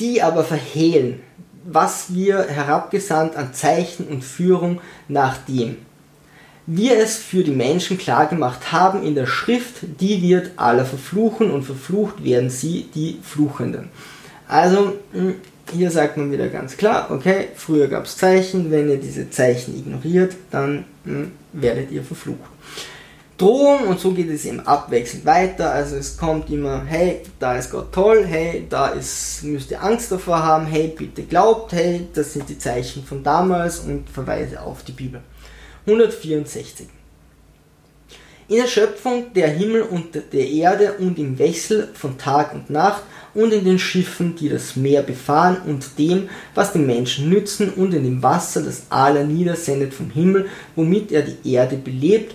Die 0.00 0.22
aber 0.22 0.44
verhehlen, 0.44 1.20
was 1.64 2.14
wir 2.14 2.44
herabgesandt 2.44 3.36
an 3.36 3.52
Zeichen 3.52 4.08
und 4.08 4.24
Führung, 4.24 4.80
nachdem 5.08 5.76
wir 6.66 6.98
es 6.98 7.18
für 7.18 7.44
die 7.44 7.50
Menschen 7.50 7.98
klargemacht 7.98 8.72
haben 8.72 9.02
in 9.02 9.14
der 9.14 9.26
Schrift, 9.26 10.00
die 10.00 10.22
wird 10.22 10.52
alle 10.56 10.86
verfluchen 10.86 11.50
und 11.50 11.64
verflucht 11.64 12.24
werden 12.24 12.50
sie, 12.50 12.88
die 12.94 13.18
Fluchenden. 13.22 13.90
Also, 14.48 14.94
hm, 15.12 15.36
hier 15.72 15.90
sagt 15.90 16.16
man 16.16 16.32
wieder 16.32 16.48
ganz 16.48 16.76
klar, 16.76 17.10
okay, 17.10 17.48
früher 17.54 17.88
gab 17.88 18.06
es 18.06 18.16
Zeichen, 18.16 18.70
wenn 18.70 18.88
ihr 18.88 18.96
diese 18.96 19.28
Zeichen 19.28 19.78
ignoriert, 19.78 20.34
dann 20.50 20.86
mh, 21.04 21.14
hm, 21.14 21.32
werdet 21.52 21.90
ihr 21.90 22.02
verflucht. 22.02 22.50
Drohung 23.38 23.86
und 23.86 24.00
so 24.00 24.12
geht 24.12 24.28
es 24.30 24.44
eben 24.46 24.60
abwechselnd 24.60 25.24
weiter. 25.24 25.70
Also 25.72 25.94
es 25.94 26.16
kommt 26.16 26.50
immer, 26.50 26.84
hey, 26.84 27.22
da 27.38 27.56
ist 27.56 27.70
Gott 27.70 27.92
toll, 27.92 28.24
hey, 28.26 28.66
da 28.68 28.88
ist, 28.88 29.44
müsst 29.44 29.70
ihr 29.70 29.82
Angst 29.82 30.10
davor 30.10 30.42
haben, 30.42 30.66
hey, 30.66 30.92
bitte 30.96 31.22
glaubt, 31.22 31.72
hey, 31.72 32.08
das 32.12 32.32
sind 32.32 32.48
die 32.48 32.58
Zeichen 32.58 33.04
von 33.04 33.22
damals 33.22 33.78
und 33.78 34.10
Verweise 34.10 34.60
auf 34.60 34.82
die 34.82 34.92
Bibel. 34.92 35.20
164. 35.86 36.88
In 38.48 38.56
der 38.56 38.66
Schöpfung 38.66 39.32
der 39.34 39.48
Himmel 39.48 39.82
und 39.82 40.14
der 40.14 40.48
Erde 40.48 40.94
und 40.94 41.18
im 41.18 41.38
Wechsel 41.38 41.90
von 41.94 42.18
Tag 42.18 42.54
und 42.54 42.70
Nacht 42.70 43.02
und 43.38 43.52
in 43.52 43.64
den 43.64 43.78
Schiffen, 43.78 44.34
die 44.34 44.48
das 44.48 44.74
Meer 44.74 45.02
befahren 45.02 45.58
und 45.64 45.96
dem, 45.96 46.28
was 46.56 46.72
den 46.72 46.86
Menschen 46.86 47.28
nützen 47.28 47.70
und 47.70 47.94
in 47.94 48.02
dem 48.02 48.20
Wasser, 48.20 48.62
das 48.62 48.86
Allah 48.90 49.22
niedersendet 49.22 49.94
vom 49.94 50.10
Himmel, 50.10 50.46
womit 50.74 51.12
er 51.12 51.22
die 51.22 51.52
Erde 51.52 51.76
belebt 51.76 52.34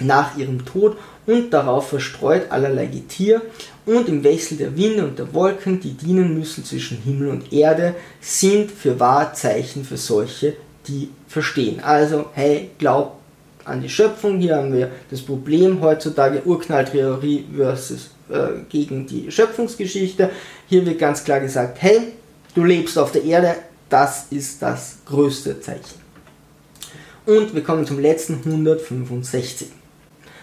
nach 0.00 0.36
ihrem 0.36 0.64
Tod 0.64 0.96
und 1.26 1.52
darauf 1.52 1.90
verstreut 1.90 2.50
allerlei 2.50 2.86
Getier 2.86 3.40
und 3.86 4.08
im 4.08 4.24
Wechsel 4.24 4.58
der 4.58 4.76
Winde 4.76 5.04
und 5.04 5.16
der 5.16 5.32
Wolken, 5.32 5.78
die 5.78 5.92
dienen 5.92 6.36
müssen 6.36 6.64
zwischen 6.64 6.98
Himmel 6.98 7.28
und 7.28 7.52
Erde, 7.52 7.94
sind 8.20 8.72
für 8.72 8.98
wahr 8.98 9.32
Zeichen 9.32 9.84
für 9.84 9.96
solche, 9.96 10.54
die 10.88 11.08
verstehen. 11.28 11.78
Also, 11.78 12.26
hey, 12.32 12.70
glaub 12.78 13.20
an 13.64 13.80
die 13.80 13.88
Schöpfung. 13.88 14.40
Hier 14.40 14.56
haben 14.56 14.72
wir 14.72 14.90
das 15.08 15.22
Problem 15.22 15.80
heutzutage 15.80 16.44
Urknalltheorie 16.44 17.44
versus 17.56 18.10
äh, 18.28 18.60
gegen 18.68 19.06
die 19.06 19.30
Schöpfungsgeschichte. 19.30 20.30
Hier 20.68 20.84
wird 20.84 20.98
ganz 20.98 21.24
klar 21.24 21.40
gesagt, 21.40 21.78
hey, 21.80 22.12
du 22.54 22.64
lebst 22.64 22.98
auf 22.98 23.12
der 23.12 23.24
Erde, 23.24 23.56
das 23.88 24.26
ist 24.30 24.62
das 24.62 24.98
größte 25.06 25.60
Zeichen. 25.60 26.06
Und 27.24 27.54
wir 27.54 27.62
kommen 27.62 27.86
zum 27.86 27.98
letzten 27.98 28.34
165. 28.44 29.68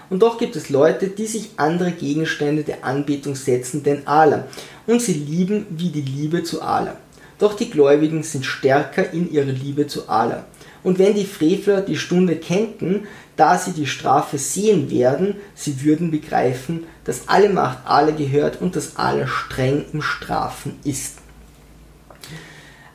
Und 0.09 0.21
doch 0.21 0.37
gibt 0.37 0.55
es 0.55 0.69
Leute, 0.69 1.07
die 1.07 1.25
sich 1.25 1.51
andere 1.57 1.91
Gegenstände 1.91 2.63
der 2.63 2.83
Anbetung 2.83 3.35
setzen 3.35 3.83
denn 3.83 4.05
Allah. 4.05 4.47
Und 4.85 5.01
sie 5.01 5.13
lieben 5.13 5.65
wie 5.69 5.89
die 5.89 6.01
Liebe 6.01 6.43
zu 6.43 6.61
Allah. 6.61 6.97
Doch 7.39 7.55
die 7.55 7.69
Gläubigen 7.69 8.23
sind 8.23 8.45
stärker 8.45 9.11
in 9.11 9.31
ihrer 9.31 9.45
Liebe 9.45 9.87
zu 9.87 10.07
Allah. 10.09 10.45
Und 10.83 10.99
wenn 10.99 11.15
die 11.15 11.25
Frevler 11.25 11.81
die 11.81 11.97
Stunde 11.97 12.35
kennten, 12.35 13.07
da 13.35 13.57
sie 13.57 13.71
die 13.71 13.87
Strafe 13.87 14.37
sehen 14.37 14.91
werden, 14.91 15.35
sie 15.55 15.83
würden 15.83 16.11
begreifen, 16.11 16.85
dass 17.03 17.27
alle 17.27 17.49
Macht 17.49 17.79
alle 17.85 18.13
gehört 18.13 18.61
und 18.61 18.75
dass 18.75 18.97
alle 18.97 19.27
streng 19.27 19.85
im 19.91 20.01
Strafen 20.01 20.79
ist. 20.83 21.17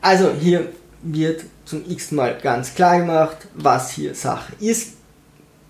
Also 0.01 0.31
hier 0.31 0.69
wird 1.01 1.43
zum 1.65 1.83
x 1.89 2.11
Mal 2.11 2.37
ganz 2.41 2.73
klar 2.73 2.99
gemacht, 2.99 3.37
was 3.53 3.91
hier 3.91 4.15
Sache 4.15 4.53
ist. 4.59 4.93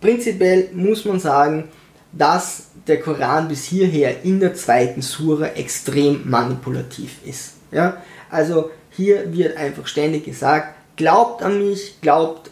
Prinzipiell 0.01 0.69
muss 0.73 1.05
man 1.05 1.19
sagen, 1.19 1.69
dass 2.11 2.67
der 2.87 3.01
Koran 3.01 3.47
bis 3.47 3.65
hierher 3.65 4.23
in 4.23 4.39
der 4.39 4.55
zweiten 4.55 5.01
Sura 5.01 5.47
extrem 5.47 6.29
manipulativ 6.29 7.17
ist. 7.25 7.53
Ja? 7.71 8.01
Also 8.29 8.71
hier 8.91 9.33
wird 9.33 9.57
einfach 9.57 9.87
ständig 9.87 10.25
gesagt, 10.25 10.75
glaubt 10.95 11.43
an 11.43 11.59
mich, 11.59 12.01
glaubt 12.01 12.49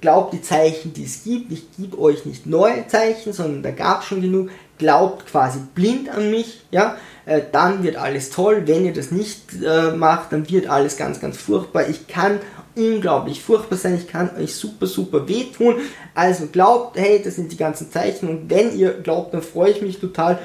glaubt 0.00 0.32
die 0.32 0.42
Zeichen, 0.42 0.92
die 0.92 1.04
es 1.04 1.24
gibt. 1.24 1.52
Ich 1.52 1.64
gebe 1.76 1.98
euch 1.98 2.24
nicht 2.24 2.46
neue 2.46 2.86
Zeichen, 2.86 3.32
sondern 3.32 3.62
da 3.62 3.70
gab 3.70 4.02
es 4.02 4.06
schon 4.06 4.22
genug. 4.22 4.50
Glaubt 4.78 5.26
quasi 5.26 5.60
blind 5.74 6.08
an 6.08 6.30
mich, 6.30 6.62
ja. 6.70 6.96
Äh, 7.26 7.42
dann 7.52 7.82
wird 7.82 7.96
alles 7.96 8.30
toll. 8.30 8.62
Wenn 8.66 8.84
ihr 8.84 8.92
das 8.92 9.10
nicht 9.10 9.62
äh, 9.64 9.92
macht, 9.92 10.32
dann 10.32 10.48
wird 10.50 10.68
alles 10.68 10.96
ganz, 10.96 11.20
ganz 11.20 11.36
furchtbar. 11.36 11.88
Ich 11.88 12.06
kann 12.06 12.40
unglaublich 12.76 13.42
furchtbar 13.42 13.76
sein. 13.76 13.94
Ich 13.96 14.08
kann 14.08 14.30
euch 14.36 14.54
super, 14.54 14.86
super 14.86 15.28
wehtun. 15.28 15.76
Also 16.14 16.46
glaubt, 16.46 16.98
hey, 16.98 17.22
das 17.22 17.36
sind 17.36 17.52
die 17.52 17.56
ganzen 17.56 17.90
Zeichen. 17.90 18.28
Und 18.28 18.50
wenn 18.50 18.76
ihr 18.76 18.92
glaubt, 18.92 19.32
dann 19.32 19.42
freue 19.42 19.70
ich 19.70 19.80
mich 19.80 20.00
total. 20.00 20.38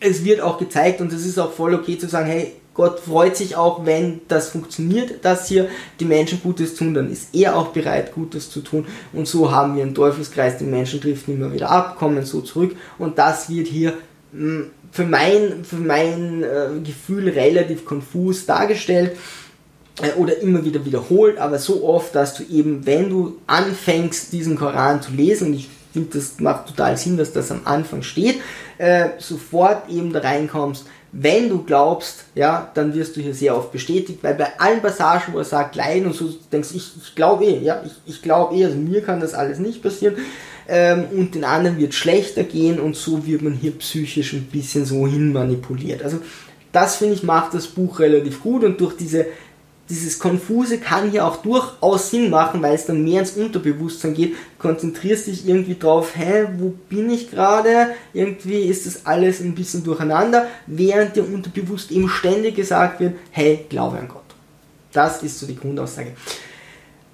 Es 0.00 0.24
wird 0.24 0.40
auch 0.40 0.58
gezeigt 0.58 1.00
und 1.00 1.12
es 1.12 1.26
ist 1.26 1.38
auch 1.38 1.52
voll 1.52 1.74
okay 1.74 1.98
zu 1.98 2.08
sagen, 2.08 2.26
hey, 2.26 2.52
Gott 2.74 3.00
freut 3.00 3.36
sich 3.36 3.56
auch, 3.56 3.84
wenn 3.84 4.22
das 4.28 4.48
funktioniert, 4.48 5.24
dass 5.24 5.46
hier 5.46 5.68
die 6.00 6.06
Menschen 6.06 6.40
Gutes 6.42 6.74
tun, 6.74 6.94
dann 6.94 7.10
ist 7.10 7.34
er 7.34 7.56
auch 7.56 7.68
bereit, 7.68 8.14
Gutes 8.14 8.50
zu 8.50 8.60
tun. 8.60 8.86
Und 9.12 9.28
so 9.28 9.50
haben 9.50 9.76
wir 9.76 9.82
einen 9.82 9.94
Teufelskreis, 9.94 10.56
die 10.56 10.64
Menschen 10.64 11.00
driften 11.00 11.34
immer 11.34 11.52
wieder 11.52 11.70
ab, 11.70 11.98
kommen 11.98 12.24
so 12.24 12.40
zurück. 12.40 12.74
Und 12.98 13.18
das 13.18 13.50
wird 13.50 13.66
hier 13.66 13.92
hm, 14.32 14.70
für 14.90 15.04
mein, 15.04 15.64
für 15.64 15.76
mein 15.76 16.42
äh, 16.42 16.80
Gefühl 16.82 17.28
relativ 17.28 17.84
konfus 17.84 18.46
dargestellt 18.46 19.16
äh, 20.00 20.12
oder 20.18 20.38
immer 20.40 20.64
wieder 20.64 20.84
wiederholt, 20.84 21.38
aber 21.38 21.58
so 21.58 21.84
oft, 21.84 22.14
dass 22.14 22.34
du 22.34 22.42
eben, 22.44 22.86
wenn 22.86 23.10
du 23.10 23.38
anfängst, 23.46 24.32
diesen 24.32 24.56
Koran 24.56 25.02
zu 25.02 25.12
lesen, 25.12 25.48
und 25.48 25.54
ich 25.54 25.68
finde, 25.92 26.18
das 26.18 26.40
macht 26.40 26.68
total 26.68 26.96
Sinn, 26.96 27.18
dass 27.18 27.32
das 27.32 27.50
am 27.50 27.62
Anfang 27.64 28.02
steht, 28.02 28.40
äh, 28.78 29.10
sofort 29.18 29.90
eben 29.90 30.12
da 30.12 30.20
reinkommst, 30.20 30.86
wenn 31.12 31.50
du 31.50 31.62
glaubst, 31.62 32.24
ja, 32.34 32.70
dann 32.72 32.94
wirst 32.94 33.16
du 33.16 33.20
hier 33.20 33.34
sehr 33.34 33.56
oft 33.56 33.70
bestätigt, 33.70 34.20
weil 34.22 34.34
bei 34.34 34.58
allen 34.58 34.80
Passagen, 34.80 35.34
wo 35.34 35.38
er 35.38 35.44
sagt, 35.44 35.76
Leiden 35.76 36.06
und 36.06 36.14
so, 36.14 36.30
denkst 36.50 36.70
ich, 36.74 36.90
ich 37.02 37.14
glaube 37.14 37.44
eh, 37.44 37.58
ja, 37.58 37.82
ich, 37.84 37.92
ich 38.06 38.22
glaube 38.22 38.56
eh, 38.56 38.64
also 38.64 38.78
mir 38.78 39.02
kann 39.02 39.20
das 39.20 39.34
alles 39.34 39.58
nicht 39.58 39.82
passieren 39.82 40.16
ähm, 40.68 41.04
und 41.14 41.34
den 41.34 41.44
anderen 41.44 41.78
wird 41.78 41.92
schlechter 41.92 42.44
gehen 42.44 42.80
und 42.80 42.96
so 42.96 43.26
wird 43.26 43.42
man 43.42 43.52
hier 43.52 43.72
psychisch 43.72 44.32
ein 44.32 44.44
bisschen 44.50 44.86
so 44.86 45.06
hin 45.06 45.34
manipuliert. 45.34 46.02
Also 46.02 46.18
das 46.72 46.96
finde 46.96 47.14
ich 47.14 47.22
macht 47.22 47.52
das 47.52 47.66
Buch 47.66 48.00
relativ 48.00 48.40
gut 48.40 48.64
und 48.64 48.80
durch 48.80 48.96
diese 48.96 49.26
dieses 49.88 50.18
Konfuse 50.18 50.78
kann 50.78 51.10
hier 51.10 51.26
auch 51.26 51.36
durchaus 51.36 52.10
Sinn 52.10 52.30
machen, 52.30 52.62
weil 52.62 52.74
es 52.74 52.86
dann 52.86 53.04
mehr 53.04 53.20
ins 53.20 53.32
Unterbewusstsein 53.32 54.14
geht. 54.14 54.34
Konzentrierst 54.58 55.26
dich 55.26 55.46
irgendwie 55.46 55.76
drauf, 55.78 56.12
hä, 56.16 56.46
wo 56.58 56.72
bin 56.88 57.10
ich 57.10 57.30
gerade? 57.30 57.88
Irgendwie 58.14 58.62
ist 58.62 58.86
das 58.86 59.04
alles 59.04 59.40
ein 59.40 59.54
bisschen 59.54 59.82
durcheinander, 59.82 60.46
während 60.66 61.16
dir 61.16 61.24
unterbewusst 61.24 61.90
eben 61.90 62.08
ständig 62.08 62.56
gesagt 62.56 63.00
wird, 63.00 63.14
hey, 63.32 63.66
glaube 63.68 63.98
an 63.98 64.08
Gott. 64.08 64.22
Das 64.92 65.22
ist 65.22 65.38
so 65.38 65.46
die 65.46 65.56
Grundaussage. 65.56 66.12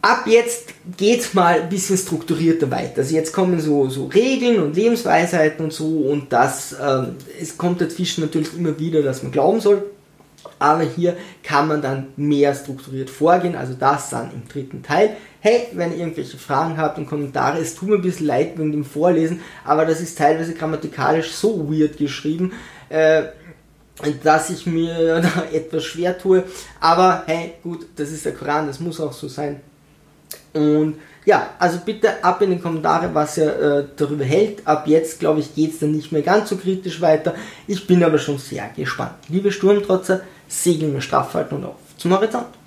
Ab 0.01 0.27
jetzt 0.27 0.69
geht's 0.97 1.35
mal 1.35 1.63
ein 1.63 1.69
bisschen 1.69 1.99
strukturierter 1.99 2.71
weiter. 2.71 2.99
Also 2.99 3.15
jetzt 3.15 3.33
kommen 3.33 3.59
so, 3.61 3.89
so 3.89 4.07
Regeln 4.07 4.63
und 4.63 4.77
Lebensweisheiten 4.77 5.65
und 5.65 5.73
so 5.73 5.87
und 5.87 6.33
das, 6.33 6.77
ähm, 6.81 7.17
es 7.41 7.59
kommt 7.59 7.81
dazwischen 7.81 8.21
natürlich 8.21 8.55
immer 8.55 8.79
wieder, 8.79 9.03
dass 9.03 9.23
man 9.23 9.33
glauben 9.33 9.61
soll 9.61 9.83
aber 10.59 10.83
hier 10.83 11.17
kann 11.43 11.69
man 11.69 11.83
dann 11.83 12.09
mehr 12.17 12.55
strukturiert 12.55 13.11
vorgehen, 13.11 13.57
also 13.57 13.75
das 13.75 14.11
dann 14.11 14.33
im 14.33 14.49
dritten 14.49 14.83
Teil. 14.83 15.17
Hey, 15.41 15.69
wenn 15.73 15.93
ihr 15.93 15.99
irgendwelche 15.99 16.37
Fragen 16.37 16.77
habt 16.77 16.99
und 16.99 17.07
Kommentare, 17.07 17.59
es 17.59 17.75
tut 17.75 17.89
mir 17.89 17.97
ein 17.97 18.03
bisschen 18.03 18.27
leid 18.27 18.59
wegen 18.59 18.73
dem 18.73 18.85
Vorlesen, 18.85 19.41
aber 19.65 19.87
das 19.87 20.01
ist 20.01 20.19
teilweise 20.19 20.55
grammatikalisch 20.55 21.33
so 21.33 21.71
weird 21.71 21.97
geschrieben, 21.97 22.53
äh, 22.89 23.25
dass 24.23 24.51
ich 24.51 24.67
mir 24.67 25.21
da 25.23 25.45
etwas 25.53 25.85
schwer 25.85 26.19
tue. 26.19 26.45
Aber 26.81 27.25
hey, 27.27 27.55
gut, 27.63 27.87
das 27.97 28.11
ist 28.11 28.25
der 28.25 28.35
Koran, 28.35 28.67
das 28.67 28.81
muss 28.81 29.01
auch 29.01 29.13
so 29.13 29.29
sein. 29.29 29.61
Und 30.53 30.97
ja, 31.29 31.51
also 31.59 31.81
bitte 31.85 32.25
ab 32.25 32.41
in 32.41 32.53
die 32.53 32.59
Kommentare, 32.59 33.11
was 33.13 33.37
ihr 33.37 33.61
äh, 33.61 33.85
darüber 33.97 34.25
hält. 34.25 34.67
Ab 34.67 34.87
jetzt, 34.87 35.21
glaube 35.21 35.41
ich, 35.41 35.55
geht 35.55 35.75
es 35.75 35.79
dann 35.79 35.93
nicht 35.93 36.11
mehr 36.11 36.23
ganz 36.23 36.49
so 36.49 36.57
kritisch 36.57 37.03
weiter. 37.03 37.35
Ich 37.67 37.87
bin 37.87 38.03
aber 38.03 38.19
schon 38.19 38.39
sehr 38.39 38.71
gespannt. 38.75 39.17
Liebe 39.29 39.53
Sturmtrotzer, 39.53 40.23
segeln 40.49 40.95
wir 40.95 41.01
straff 41.01 41.35
halten 41.35 41.57
und 41.57 41.67
auf 41.67 41.77
zum 41.97 42.13
Horizont. 42.13 42.58